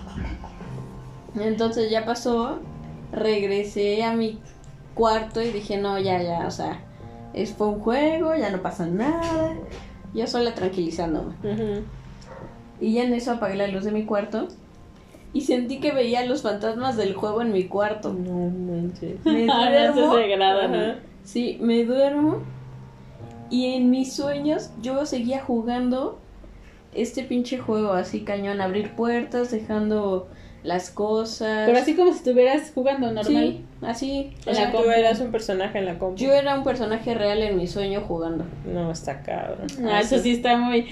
Entonces 1.39 1.89
ya 1.89 2.05
pasó, 2.05 2.59
regresé 3.11 4.03
a 4.03 4.13
mi 4.13 4.39
cuarto 4.93 5.41
y 5.41 5.49
dije, 5.51 5.77
no, 5.77 5.99
ya, 5.99 6.21
ya, 6.21 6.45
o 6.47 6.51
sea, 6.51 6.81
es, 7.33 7.53
fue 7.53 7.67
un 7.67 7.79
juego, 7.79 8.35
ya 8.35 8.49
no 8.49 8.61
pasa 8.61 8.85
nada. 8.85 9.53
Yo 10.13 10.27
sola 10.27 10.53
tranquilizándome. 10.55 11.33
Y 12.81 12.93
ya 12.93 13.03
en 13.03 13.13
eso 13.13 13.33
apagué 13.33 13.55
la 13.55 13.67
luz 13.67 13.83
de 13.83 13.91
mi 13.91 14.05
cuarto 14.05 14.47
y 15.33 15.41
sentí 15.41 15.79
que 15.79 15.91
veía 15.91 16.25
los 16.25 16.41
fantasmas 16.41 16.97
del 16.97 17.13
juego 17.13 17.41
en 17.41 17.51
mi 17.51 17.65
cuarto. 17.65 18.13
No 18.13 18.49
manches. 18.49 19.23
Me 19.25 19.47
Ah, 19.51 19.71
ya 19.71 19.93
se 19.93 20.01
duermo. 20.01 20.43
Ajá. 20.43 20.95
Sí, 21.23 21.57
me 21.61 21.83
duermo 21.85 22.41
y 23.49 23.73
en 23.75 23.89
mis 23.89 24.13
sueños 24.13 24.71
yo 24.81 25.05
seguía 25.05 25.41
jugando 25.41 26.19
este 26.93 27.23
pinche 27.23 27.59
juego 27.59 27.93
así 27.93 28.21
cañón, 28.21 28.61
abrir 28.61 28.95
puertas, 28.95 29.51
dejando 29.51 30.27
las 30.63 30.89
cosas. 30.89 31.65
Pero 31.65 31.77
así 31.77 31.95
como 31.95 32.11
si 32.11 32.17
estuvieras 32.17 32.71
jugando 32.73 33.11
normal. 33.11 33.25
Sí, 33.25 33.61
así. 33.81 34.31
O 34.45 34.49
En 34.49 34.55
sea, 34.55 34.65
la 34.65 34.71
tú 34.71 34.89
eras 34.89 35.19
un 35.19 35.31
personaje 35.31 35.77
en 35.79 35.85
la 35.85 35.97
compu. 35.97 36.17
Yo 36.17 36.33
era 36.33 36.55
un 36.55 36.63
personaje 36.63 37.13
real 37.13 37.41
en 37.41 37.57
mi 37.57 37.67
sueño 37.67 38.01
jugando. 38.01 38.45
No, 38.65 38.91
está 38.91 39.21
cabrón. 39.21 39.67
Ah, 39.85 40.01
eso 40.01 40.19
sí 40.19 40.31
está 40.31 40.57
muy. 40.57 40.87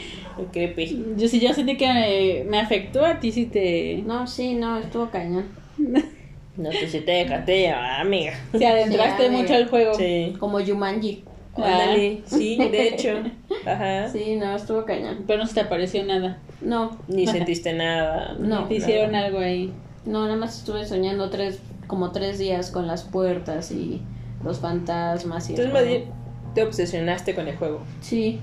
Creepy. 0.52 1.06
Yo 1.18 1.28
sí, 1.28 1.40
yo 1.40 1.54
sentí 1.54 1.78
que 1.78 1.88
me, 1.88 2.44
me 2.50 2.60
afectó 2.60 3.06
a 3.06 3.20
ti, 3.20 3.32
sí 3.32 3.46
te. 3.46 4.04
No, 4.06 4.28
sí, 4.28 4.54
no, 4.56 4.78
estuvo 4.78 5.10
cañón. 5.10 5.46
No, 6.58 6.72
tú 6.72 6.88
sí 6.88 7.02
te 7.02 7.12
dejaste 7.12 7.60
llevar, 7.60 8.02
amiga. 8.02 8.34
Se 8.58 8.66
adentraste 8.66 9.26
Sí, 9.26 9.30
mucho 9.30 9.54
al 9.54 9.70
juego. 9.70 9.94
Sí. 9.94 10.36
Como 10.40 10.60
Yumanji. 10.60 11.24
Ándale. 11.56 12.22
Sí, 12.26 12.58
de 12.58 12.88
hecho. 12.88 13.10
Ajá. 13.68 14.10
Sí, 14.10 14.38
no, 14.38 14.56
estuvo 14.56 14.84
cañón. 14.84 15.24
Pero 15.28 15.38
no 15.40 15.46
se 15.48 15.54
te 15.54 15.60
apareció 15.60 16.04
nada. 16.04 16.40
No, 16.62 16.98
Ni 17.08 17.28
sentiste 17.28 17.74
nada. 17.74 18.36
No. 18.40 18.62
Ni 18.64 18.68
te 18.70 18.76
hicieron 18.76 19.16
algo 19.16 19.40
ahí. 19.40 19.74
no, 20.06 20.24
nada 20.26 20.36
más 20.38 20.58
estuve 20.60 20.86
soñando 20.86 21.30
tres, 21.30 21.60
como 21.88 22.12
tres 22.12 22.40
días 22.40 22.72
con 22.72 22.88
las 22.88 23.04
puertas 23.04 23.72
y 23.72 24.02
los 24.44 24.60
fantasmas 24.60 25.48
y 25.50 25.54
Entonces 25.54 25.74
más 25.74 25.86
bien 25.88 26.06
te 26.54 26.64
obsesionaste 26.64 27.36
con 27.36 27.48
el 27.48 27.56
juego. 27.58 27.82
Sí, 28.02 28.40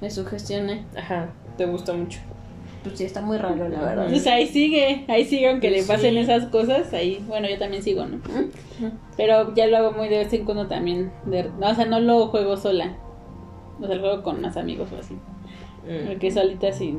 me 0.00 0.10
sugestioné. 0.10 0.84
Ajá. 0.96 1.30
Te 1.56 1.66
gustó 1.66 1.94
mucho. 1.94 2.20
Pues 2.82 2.98
sí, 2.98 3.04
está 3.04 3.20
muy 3.20 3.38
raro, 3.38 3.68
la 3.68 3.80
verdad. 3.80 4.06
Pues 4.08 4.26
ahí 4.26 4.46
sigue, 4.48 5.04
ahí 5.06 5.24
sigue, 5.24 5.48
aunque 5.50 5.68
Pues 5.68 5.82
le 5.82 5.86
pasen 5.86 6.14
sí. 6.14 6.18
esas 6.20 6.46
cosas. 6.46 6.92
Ahí, 6.92 7.24
bueno, 7.28 7.48
yo 7.48 7.56
también 7.58 7.80
sigo, 7.82 8.04
¿no? 8.06 8.18
Pero 9.16 9.54
ya 9.54 9.68
lo 9.68 9.76
hago 9.76 9.92
muy 9.92 10.08
de 10.08 10.18
vez 10.18 10.32
en 10.32 10.44
cuando 10.44 10.66
también. 10.66 11.12
de- 11.26 11.48
no, 11.60 11.68
o 11.70 11.74
sea, 11.76 11.84
no 11.84 12.00
lo 12.00 12.26
juego 12.28 12.56
sola. 12.56 12.96
O 13.80 13.86
sea, 13.86 13.94
lo 13.94 14.00
juego 14.02 14.22
con 14.24 14.40
más 14.40 14.56
amigos 14.56 14.88
o 14.92 14.98
así. 14.98 15.14
Mm. 15.86 16.06
Porque 16.08 16.30
solita 16.30 16.72
sí. 16.72 16.96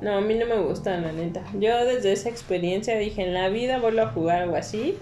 No, 0.00 0.16
a 0.16 0.20
mí 0.20 0.34
no 0.34 0.46
me 0.46 0.56
gusta, 0.58 0.96
la 0.98 1.12
neta. 1.12 1.42
Yo 1.58 1.84
desde 1.84 2.12
esa 2.12 2.28
experiencia 2.28 2.96
dije, 2.98 3.22
en 3.22 3.34
la 3.34 3.48
vida 3.48 3.78
vuelvo 3.78 4.02
a 4.02 4.08
jugar 4.08 4.42
algo 4.42 4.56
así. 4.56 4.96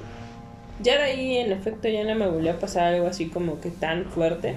Ya 0.82 0.96
de 0.96 1.02
ahí, 1.04 1.36
en 1.38 1.52
efecto, 1.52 1.88
ya 1.88 2.04
no 2.04 2.14
me 2.14 2.26
volvió 2.26 2.52
a 2.52 2.56
pasar 2.58 2.94
algo 2.94 3.06
así 3.06 3.28
como 3.28 3.60
que 3.60 3.70
tan 3.70 4.04
fuerte. 4.06 4.56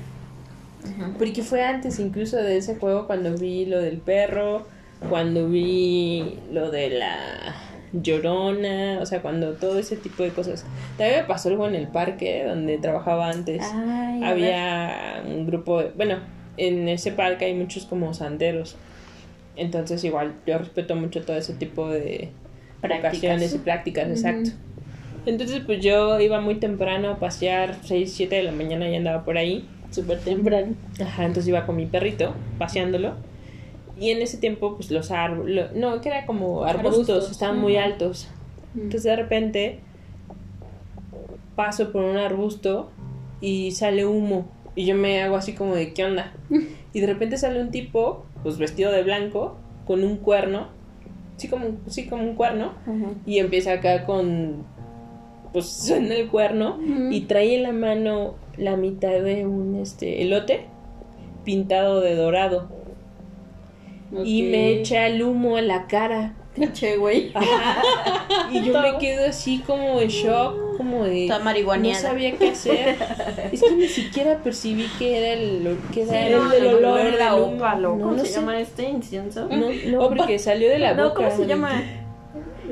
Porque 1.18 1.44
fue 1.44 1.64
antes 1.64 2.00
incluso 2.00 2.36
de 2.38 2.58
ese 2.58 2.76
juego 2.76 3.08
cuando 3.08 3.34
vi 3.38 3.66
lo 3.66 3.80
del 3.80 4.00
perro, 4.00 4.66
cuando 5.10 5.48
vi 5.48 6.40
lo 6.52 6.72
de 6.72 6.90
la 6.90 7.56
llorona, 7.94 9.00
o 9.02 9.06
sea, 9.06 9.22
cuando 9.22 9.54
todo 9.54 9.80
ese 9.80 9.96
tipo 9.96 10.24
de 10.24 10.30
cosas. 10.32 10.66
También 10.98 11.22
me 11.22 11.28
pasó 11.28 11.50
algo 11.50 11.68
en 11.68 11.76
el 11.76 11.88
parque 11.88 12.44
donde 12.46 12.78
trabajaba 12.80 13.30
antes. 13.30 13.64
Ay. 13.74 14.24
Había 14.24 15.24
un 15.26 15.46
grupo, 15.46 15.80
de- 15.82 15.92
bueno, 15.96 16.18
en 16.58 16.88
ese 16.88 17.12
parque 17.12 17.46
hay 17.46 17.54
muchos 17.54 17.86
como 17.86 18.14
sanderos. 18.14 18.76
Entonces 19.56 20.04
igual 20.04 20.36
yo 20.48 20.58
respeto 20.58 20.96
mucho 20.96 21.22
todo 21.22 21.36
ese 21.38 21.54
tipo 21.54 21.90
de 21.90 22.30
Prácticas. 22.82 23.54
y 23.54 23.58
prácticas, 23.60 24.10
exacto. 24.10 24.50
Entonces 25.26 25.62
pues 25.66 25.80
yo 25.84 26.20
iba 26.20 26.42
muy 26.42 26.56
temprano 26.56 27.10
a 27.12 27.20
pasear, 27.20 27.78
6, 27.84 28.14
7 28.14 28.36
de 28.36 28.44
la 28.44 28.52
mañana 28.52 28.90
y 28.90 28.96
andaba 28.96 29.24
por 29.24 29.38
ahí. 29.38 29.68
Súper 29.92 30.20
temprano. 30.20 30.74
Ajá, 31.00 31.26
entonces 31.26 31.48
iba 31.48 31.66
con 31.66 31.76
mi 31.76 31.86
perrito 31.86 32.34
paseándolo. 32.58 33.14
Y 33.98 34.10
en 34.10 34.22
ese 34.24 34.38
tiempo, 34.38 34.76
pues 34.76 34.90
los 34.90 35.12
árboles, 35.12 35.72
no, 35.76 36.02
que 36.02 36.10
era 36.10 36.26
como 36.26 36.64
arbustos, 36.64 37.10
Arbustos. 37.10 37.32
estaban 37.32 37.60
muy 37.60 37.76
Ujú. 37.76 37.84
altos. 37.86 38.28
Entonces 38.76 39.04
de 39.04 39.16
repente 39.16 39.80
paso 41.56 41.92
por 41.92 42.04
un 42.04 42.18
arbusto 42.18 42.90
y 43.40 43.72
sale 43.72 44.06
humo. 44.06 44.48
Y 44.76 44.86
yo 44.86 44.96
me 44.96 45.22
hago 45.22 45.36
así 45.36 45.54
como 45.54 45.76
de, 45.76 45.94
¿qué 45.94 46.04
onda? 46.04 46.34
Y 46.94 47.00
de 47.00 47.08
repente 47.08 47.38
sale 47.38 47.62
un 47.62 47.72
tipo, 47.72 48.26
pues 48.42 48.58
vestido 48.58 48.92
de 48.92 49.04
blanco, 49.04 49.58
con 49.86 50.04
un 50.04 50.18
cuerno. 50.18 50.68
Sí, 51.38 51.48
como, 51.48 51.78
sí, 51.88 52.08
como 52.08 52.24
un 52.24 52.36
cuerno. 52.36 52.74
Y 53.26 53.40
empieza 53.40 53.74
acá 53.74 54.06
con, 54.06 54.64
pues 55.52 55.66
suena 55.86 56.16
el 56.16 56.30
cuerno 56.30 56.80
y 57.12 57.22
trae 57.22 57.56
en 57.56 57.64
la 57.64 57.72
mano 57.72 58.36
la 58.58 58.78
mitad 58.78 59.22
de 59.22 59.46
un 59.48 59.76
este 59.76 60.22
elote 60.22 60.66
pintado 61.44 62.02
de 62.02 62.16
dorado 62.16 62.70
y 64.24 64.44
me 64.44 64.72
echa 64.72 65.08
el 65.08 65.24
humo 65.24 65.58
a 65.58 65.62
la 65.62 65.88
cara. 65.88 66.36
Pinche 66.56 66.98
güey. 66.98 67.34
Y 68.52 68.64
yo 68.64 68.80
me 68.80 68.98
quedo 69.00 69.28
así 69.28 69.60
como 69.66 70.00
en 70.00 70.08
shock, 70.10 70.78
como 70.78 71.04
de 71.06 71.24
Está 71.24 71.40
no 71.40 71.94
sabía 71.96 72.38
qué 72.38 72.50
hacer. 72.50 72.96
Es 73.52 73.62
que 73.62 73.72
ni 73.76 73.88
siquiera 73.88 74.38
percibí 74.44 74.86
que 75.00 75.18
era 75.18 75.34
el 75.42 75.78
que 75.94 76.04
era 76.04 76.28
el, 76.28 76.34
no, 76.34 76.54
el 76.54 76.64
el 76.66 76.76
olor 76.76 77.04
de 77.04 77.18
la 77.18 77.36
ópalo. 77.36 77.96
No, 77.96 78.00
¿Cómo 78.04 78.12
no 78.18 78.20
se 78.20 78.28
sé. 78.28 78.40
llama 78.40 78.60
este 78.60 78.90
incienso? 78.90 79.48
No, 79.50 79.68
no, 79.88 80.10
porque 80.10 80.38
salió 80.38 80.70
de 80.70 80.80
la 80.80 80.94
No, 80.94 81.10
boca. 81.10 81.16
¿cómo 81.30 81.36
se 81.36 81.48
llama? 81.48 81.82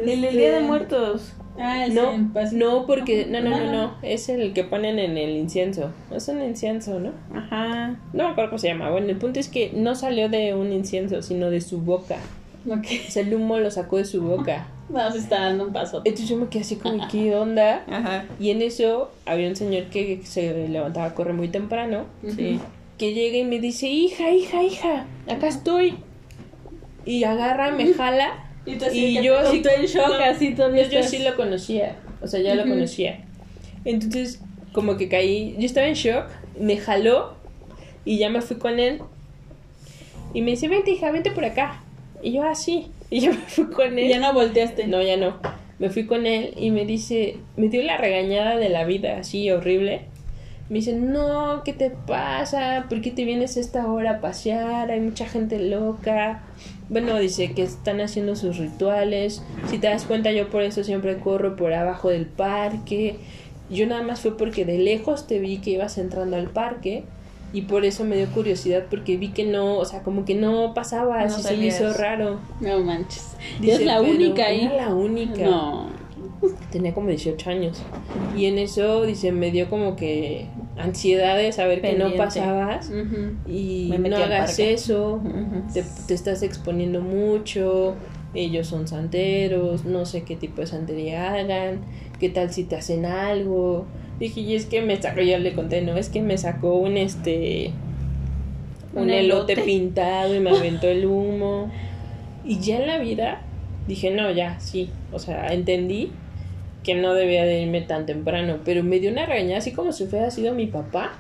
El 0.06 0.22
del 0.22 0.38
Día 0.38 0.54
de 0.54 0.60
Muertos. 0.62 1.34
Ah, 1.60 1.86
el 1.86 1.94
No, 1.94 2.18
no, 2.54 2.86
porque. 2.88 3.26
No, 3.26 3.42
no, 3.42 3.50
no, 3.50 3.72
no. 3.72 3.96
Es 4.02 4.30
el 4.30 4.54
que 4.54 4.64
ponen 4.64 5.00
en 5.00 5.18
el 5.18 5.32
incienso. 5.32 5.92
Es 6.16 6.28
un 6.28 6.42
incienso, 6.42 7.00
¿no? 7.00 7.12
Ajá. 7.36 8.00
No 8.14 8.24
me 8.26 8.30
acuerdo 8.32 8.52
cómo 8.52 8.60
se 8.60 8.70
llama. 8.70 8.90
Bueno, 8.90 9.08
el 9.10 9.18
punto 9.18 9.40
es 9.40 9.48
que 9.48 9.72
no 9.76 9.96
salió 9.96 10.30
de 10.30 10.54
un 10.54 10.72
incienso, 10.72 11.22
sino 11.22 11.50
de 11.50 11.62
su 11.62 11.80
boca. 11.82 12.18
Ok. 12.68 12.86
O 13.08 13.12
sea, 13.12 13.24
el 13.24 13.34
humo 13.34 13.58
lo 13.58 13.72
sacó 13.72 13.98
de 13.98 14.06
su 14.06 14.22
boca. 14.22 14.68
No, 14.92 15.10
se 15.10 15.20
está 15.20 15.40
dando 15.40 15.68
un 15.68 15.72
paso. 15.72 16.02
Entonces 16.04 16.28
yo 16.28 16.36
me 16.36 16.48
quedé 16.50 16.64
así 16.64 16.76
como, 16.76 17.08
¿qué 17.08 17.34
onda? 17.34 17.86
Ajá. 17.90 18.26
Y 18.42 18.50
en 18.50 18.62
eso 18.62 19.10
había 19.26 19.48
un 19.48 19.56
señor 19.56 19.86
que 19.86 20.20
se 20.26 20.68
levantaba 20.68 21.06
a 21.06 21.14
correr 21.16 21.34
muy 21.34 21.48
temprano. 21.48 22.08
Sí. 22.28 22.60
Que 22.98 23.14
llega 23.14 23.38
y 23.38 23.46
me 23.46 23.62
dice, 23.62 23.88
hija, 23.88 24.32
hija, 24.32 24.62
hija, 24.62 25.06
acá 25.30 25.48
estoy. 25.48 25.96
Y 27.06 27.24
agarra, 27.24 27.72
me 27.72 27.94
jala. 27.94 28.34
Y, 28.66 28.76
tú 28.76 28.86
Y 28.92 29.24
yo 29.24 29.40
así- 29.40 29.64
en 29.66 29.86
shock, 29.86 30.10
no, 30.10 30.16
así 30.26 30.54
todavía 30.56 30.90
Yo, 30.90 31.02
sí 31.04 31.20
lo 31.20 31.38
conocía, 31.38 31.96
o 32.22 32.28
sea, 32.28 32.42
ya 32.42 32.54
lo 32.56 32.64
conocía. 32.64 33.24
Entonces, 33.86 34.42
como 34.74 34.98
que 34.98 35.08
caí, 35.08 35.56
yo 35.58 35.66
estaba 35.66 35.88
en 35.88 35.96
shock, 35.96 36.26
me 36.60 36.76
jaló 36.76 37.34
y 38.04 38.18
ya 38.18 38.30
me 38.30 38.42
fui 38.42 38.58
con 38.58 38.78
él. 38.78 39.02
Y 40.34 40.42
me 40.42 40.52
dice, 40.52 40.68
vente 40.68 40.92
hija, 40.92 41.12
vente 41.12 41.32
por 41.32 41.46
acá. 41.46 41.82
Y 42.22 42.34
yo 42.34 42.44
así, 42.44 42.92
y 43.10 43.22
yo 43.22 43.32
me 43.32 43.38
fui 43.38 43.66
con 43.66 43.98
él. 43.98 44.10
Ya 44.10 44.20
no 44.20 44.34
volteaste. 44.34 44.88
No, 44.88 45.02
ya 45.02 45.18
no. 45.18 45.38
Me 45.80 45.90
fui 45.90 46.06
con 46.06 46.28
él 46.28 46.54
y 46.58 46.70
me 46.70 46.86
dice, 46.86 47.38
me 47.58 47.68
dio 47.68 47.82
la 47.82 47.98
regañada 47.98 48.58
de 48.58 48.70
la 48.70 48.86
vida, 48.86 49.18
así 49.18 49.50
horrible. 49.50 50.06
Me 50.70 50.76
dice, 50.76 50.94
no, 50.94 51.64
¿qué 51.66 51.74
te 51.74 51.90
pasa? 51.90 52.86
¿Por 52.88 53.02
qué 53.02 53.12
te 53.12 53.26
vienes 53.26 53.58
a 53.58 53.60
esta 53.60 53.92
hora 53.92 54.12
a 54.12 54.22
pasear? 54.22 54.90
Hay 54.90 55.02
mucha 55.02 55.26
gente 55.26 55.60
loca. 55.60 56.44
Bueno, 56.88 57.18
dice 57.18 57.52
que 57.54 57.64
están 57.64 58.00
haciendo 58.00 58.36
sus 58.36 58.58
rituales. 58.58 59.44
Si 59.70 59.80
te 59.80 59.88
das 59.88 60.06
cuenta, 60.06 60.32
yo 60.32 60.50
por 60.50 60.62
eso 60.62 60.84
siempre 60.84 61.18
corro 61.18 61.56
por 61.56 61.74
abajo 61.74 62.10
del 62.10 62.26
parque. 62.26 63.18
Yo 63.70 63.88
nada 63.88 64.04
más 64.04 64.22
fue 64.22 64.38
porque 64.38 64.64
de 64.64 64.78
lejos 64.78 65.28
te 65.28 65.40
vi 65.40 65.58
que 65.58 65.72
ibas 65.72 65.98
entrando 65.98 66.38
al 66.38 66.50
parque. 66.50 67.04
Y 67.54 67.64
por 67.64 67.84
eso 67.86 68.04
me 68.06 68.16
dio 68.16 68.28
curiosidad 68.28 68.84
porque 68.90 69.18
vi 69.18 69.30
que 69.30 69.44
no, 69.46 69.78
o 69.78 69.86
sea, 69.86 70.04
como 70.04 70.24
que 70.24 70.36
no 70.36 70.74
pasabas 70.74 71.32
No 71.32 71.44
se 71.44 71.58
me 71.58 71.66
hizo 71.68 71.92
raro. 71.94 72.40
No 72.62 72.80
manches. 72.80 73.36
Dice, 73.60 73.74
es 73.74 73.86
la 73.86 74.00
"Pero 74.00 74.12
única 74.12 74.46
ahí. 74.46 74.62
Era 74.66 74.88
la 74.88 74.94
única. 74.96 75.44
No. 75.44 75.88
Tenía 76.72 76.94
como 76.94 77.10
18 77.10 77.50
años. 77.50 77.84
Y 78.36 78.46
en 78.46 78.58
eso, 78.58 79.04
dice, 79.04 79.32
me 79.32 79.52
dio 79.52 79.70
como 79.70 79.96
que 79.96 80.48
ansiedad 80.78 81.38
de 81.38 81.52
saber 81.52 81.82
que 81.82 81.94
no 81.94 82.16
pasabas. 82.16 82.90
Y 83.48 83.94
Me 84.00 84.10
no 84.10 84.18
hagas 84.18 84.58
eso. 84.58 85.16
Ujú. 85.24 85.72
Te, 85.74 85.84
te 86.08 86.14
estás 86.14 86.42
exponiendo 86.44 87.02
mucho. 87.02 87.96
Ellos 88.34 88.68
son 88.68 88.88
santeros. 88.88 89.84
No 89.86 90.06
sé 90.06 90.24
qué 90.24 90.36
tipo 90.36 90.62
de 90.62 90.68
santería 90.68 91.34
hagan. 91.34 91.82
¿Qué 92.20 92.30
tal 92.30 92.52
si 92.52 92.64
te 92.64 92.76
hacen 92.78 93.06
algo? 93.06 93.86
Dije, 94.22 94.40
y 94.42 94.54
es 94.56 94.68
que 94.68 94.84
me 94.84 95.02
sacó, 95.02 95.20
ya 95.22 95.40
le 95.40 95.54
conté, 95.54 95.82
no, 95.82 95.98
es 95.98 96.10
que 96.10 96.22
me 96.22 96.38
sacó 96.38 96.76
un 96.76 96.96
este. 96.96 97.72
Un, 98.94 99.04
Un 99.04 99.10
elote. 99.10 99.54
elote. 99.54 99.66
pintado 99.66 100.36
y 100.36 100.40
me 100.40 100.52
aventó 100.52 100.88
el 100.88 101.06
humo. 101.08 101.72
Y 102.44 102.60
ya 102.60 102.80
en 102.80 102.88
la 102.88 102.98
vida 102.98 103.42
dije, 103.88 104.10
no, 104.12 104.32
ya, 104.32 104.60
sí. 104.60 104.90
O 105.12 105.20
sea, 105.20 105.54
entendí 105.54 106.12
que 106.84 106.96
no 106.96 107.14
debía 107.14 107.46
de 107.46 107.62
irme 107.62 107.82
tan 107.82 108.06
temprano. 108.06 108.58
Pero 108.66 108.84
me 108.84 109.00
dio 109.00 109.12
una 109.12 109.26
regañada 109.26 109.58
así 109.60 109.72
como 109.74 109.92
si 109.92 110.06
fuera 110.06 110.30
sido 110.32 110.54
mi 110.54 110.66
papá. 110.68 111.20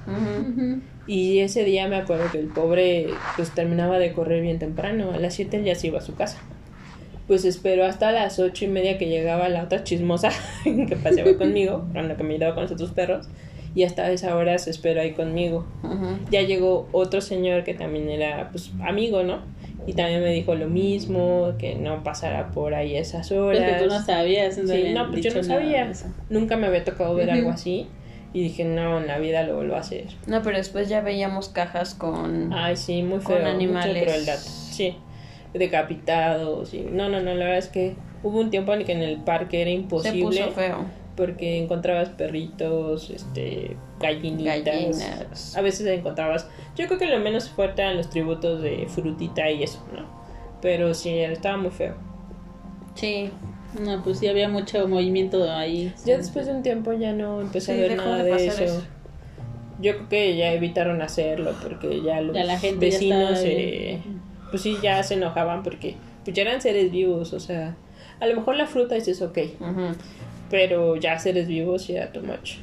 Y 1.07 1.39
ese 1.39 1.63
día 1.63 1.87
me 1.87 1.95
acuerdo 1.97 2.31
que 2.31 2.39
el 2.39 2.47
pobre 2.47 3.07
pues 3.35 3.51
terminaba 3.51 3.99
de 3.99 4.13
correr 4.13 4.41
bien 4.41 4.57
temprano. 4.59 5.11
A 5.13 5.17
las 5.17 5.35
7 5.35 5.63
ya 5.63 5.75
se 5.75 5.87
iba 5.87 5.99
a 5.99 6.01
su 6.01 6.15
casa. 6.15 6.39
Pues 7.31 7.45
esperó 7.45 7.85
hasta 7.85 8.11
las 8.11 8.39
ocho 8.39 8.65
y 8.65 8.67
media 8.67 8.97
que 8.97 9.07
llegaba 9.07 9.47
la 9.47 9.63
otra 9.63 9.85
chismosa 9.85 10.31
que 10.65 10.97
paseaba 11.01 11.37
conmigo, 11.37 11.85
cuando 11.93 12.17
que 12.17 12.23
me 12.23 12.33
ayudaba 12.33 12.55
con 12.55 12.63
los 12.63 12.73
otros 12.73 12.91
perros. 12.91 13.29
Y 13.73 13.83
hasta 13.83 14.11
esa 14.11 14.35
hora 14.35 14.57
se 14.57 14.69
esperó 14.69 14.99
ahí 14.99 15.13
conmigo. 15.13 15.65
Ujú. 15.81 16.17
Ya 16.29 16.41
llegó 16.41 16.89
otro 16.91 17.21
señor 17.21 17.63
que 17.63 17.73
también 17.73 18.09
era 18.09 18.49
pues 18.51 18.71
amigo, 18.83 19.23
¿no? 19.23 19.39
Y 19.87 19.93
también 19.93 20.19
me 20.19 20.33
dijo 20.33 20.55
lo 20.55 20.67
mismo, 20.67 21.53
que 21.57 21.75
no 21.75 22.03
pasara 22.03 22.51
por 22.51 22.73
ahí 22.73 22.97
esas 22.97 23.31
horas. 23.31 23.61
Pues 23.63 23.77
que 23.77 23.83
tú 23.85 23.89
no 23.89 24.05
sabías. 24.05 24.57
no 24.57 24.73
Sí, 24.73 24.83
no, 24.93 25.09
pues 25.09 25.23
yo 25.23 25.33
no 25.33 25.41
sabía. 25.41 25.89
Nunca 26.29 26.57
me 26.57 26.67
había 26.67 26.83
tocado 26.83 27.15
ver 27.15 27.29
Ujú. 27.29 27.37
algo 27.37 27.49
así. 27.51 27.87
Y 28.33 28.41
dije, 28.43 28.65
no, 28.65 28.97
en 28.99 29.07
la 29.07 29.19
vida 29.19 29.43
lo 29.43 29.55
vuelvo 29.55 29.75
a 29.75 29.79
hacer. 29.79 30.07
No, 30.27 30.41
pero 30.41 30.57
después 30.57 30.89
ya 30.89 30.99
veíamos 30.99 31.47
cajas 31.47 31.95
con... 31.95 32.51
Ay, 32.51 32.75
sí, 32.75 33.03
muy 33.03 33.19
Con 33.19 33.37
feo. 33.37 33.47
animales. 33.47 33.93
Mucha 33.93 34.05
crueldad. 34.05 34.37
Sí. 34.37 34.97
Decapitados. 35.53 36.73
Y... 36.73 36.81
No, 36.81 37.09
no, 37.09 37.19
no. 37.19 37.33
La 37.33 37.45
verdad 37.45 37.57
es 37.57 37.67
que 37.67 37.95
hubo 38.23 38.39
un 38.39 38.49
tiempo 38.49 38.73
en 38.73 38.85
que 38.85 38.91
en 38.93 39.01
el 39.01 39.17
parque 39.17 39.61
era 39.61 39.69
se 39.69 39.75
imposible. 39.75 40.23
puso 40.23 40.51
feo. 40.51 40.85
Porque 41.15 41.57
encontrabas 41.61 42.09
perritos, 42.09 43.09
este, 43.09 43.75
gallinitas. 43.99 44.63
Gallinas. 44.63 45.57
A 45.57 45.61
veces 45.61 45.85
encontrabas. 45.87 46.47
Yo 46.75 46.87
creo 46.87 46.97
que 46.97 47.05
lo 47.07 47.19
menos 47.19 47.49
fuerte 47.49 47.81
eran 47.81 47.97
los 47.97 48.09
tributos 48.09 48.61
de 48.61 48.87
frutita 48.87 49.49
y 49.51 49.63
eso, 49.63 49.83
¿no? 49.93 50.05
Pero 50.61 50.93
sí, 50.93 51.09
estaba 51.19 51.57
muy 51.57 51.71
feo. 51.71 51.95
Sí. 52.95 53.29
No, 53.79 54.03
pues 54.03 54.19
sí 54.19 54.27
había 54.27 54.49
mucho 54.49 54.87
movimiento 54.87 55.49
ahí. 55.51 55.93
Ya 56.05 56.17
después 56.17 56.45
de 56.45 56.53
un 56.53 56.63
tiempo 56.63 56.93
ya 56.93 57.13
no 57.13 57.41
empecé 57.41 57.73
Sí, 57.75 57.79
a 57.79 57.87
ver 57.87 57.97
nada 57.97 58.23
de 58.23 58.47
eso. 58.47 58.63
eso. 58.63 58.83
Yo 59.79 59.95
creo 59.95 60.09
que 60.09 60.37
ya 60.37 60.51
evitaron 60.53 61.01
hacerlo 61.01 61.53
porque 61.61 62.01
ya 62.03 62.21
los 62.21 62.35
Ya 62.35 62.43
la 62.43 62.59
gente 62.59 62.89
ya 62.89 62.97
vecinos 62.97 63.43
bien. 63.43 64.21
Pues 64.51 64.61
sí 64.61 64.77
ya 64.83 65.01
se 65.01 65.15
enojaban 65.15 65.63
porque 65.63 65.95
pues 66.23 66.35
ya 66.35 66.43
eran 66.43 66.61
seres 66.61 66.91
vivos, 66.91 67.33
o 67.33 67.39
sea, 67.39 67.75
a 68.19 68.27
lo 68.27 68.35
mejor 68.35 68.55
la 68.55 68.67
fruta 68.67 68.93
dices 68.95 69.21
ok, 69.21 69.37
Ujú. 69.59 69.95
pero 70.51 70.95
ya 70.97 71.17
seres 71.17 71.47
vivos 71.47 71.87
ya 71.87 72.11
too 72.11 72.21
much. 72.21 72.57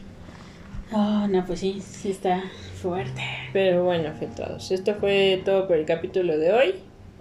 Oh, 0.93 1.27
no, 1.29 1.45
pues 1.45 1.61
sí, 1.61 1.83
sí 1.83 2.11
está 2.11 2.45
fuerte. 2.81 3.21
Pero 3.53 3.85
bueno, 3.85 4.09
afectados. 4.09 4.71
Esto 4.71 4.95
fue 4.95 5.43
todo 5.45 5.67
por 5.67 5.77
el 5.77 5.85
capítulo 5.85 6.39
de 6.39 6.53
hoy. 6.53 6.75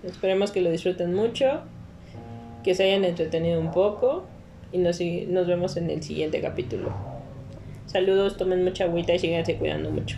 Esperemos 0.04 0.52
que 0.52 0.62
lo 0.62 0.72
disfruten 0.72 1.14
mucho, 1.14 1.62
que 2.64 2.76
se 2.76 2.84
hayan 2.86 3.04
entretenido 3.04 3.60
un 3.60 3.72
poco 3.72 4.26
y 4.72 4.78
nos, 4.78 5.02
nos 5.02 5.48
vemos 5.48 5.76
en 5.76 5.90
el 5.90 6.02
siguiente 6.02 6.40
capítulo. 6.40 6.94
Saludos, 7.88 8.38
tomen 8.38 8.64
mucha 8.64 8.86
agüita 8.86 9.14
y 9.14 9.20
síganse 9.20 9.56
cuidando 9.58 9.90
mucho. 9.92 10.18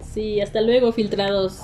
Sí, 0.00 0.40
hasta 0.40 0.60
luego, 0.60 0.92
filtrados. 0.92 1.60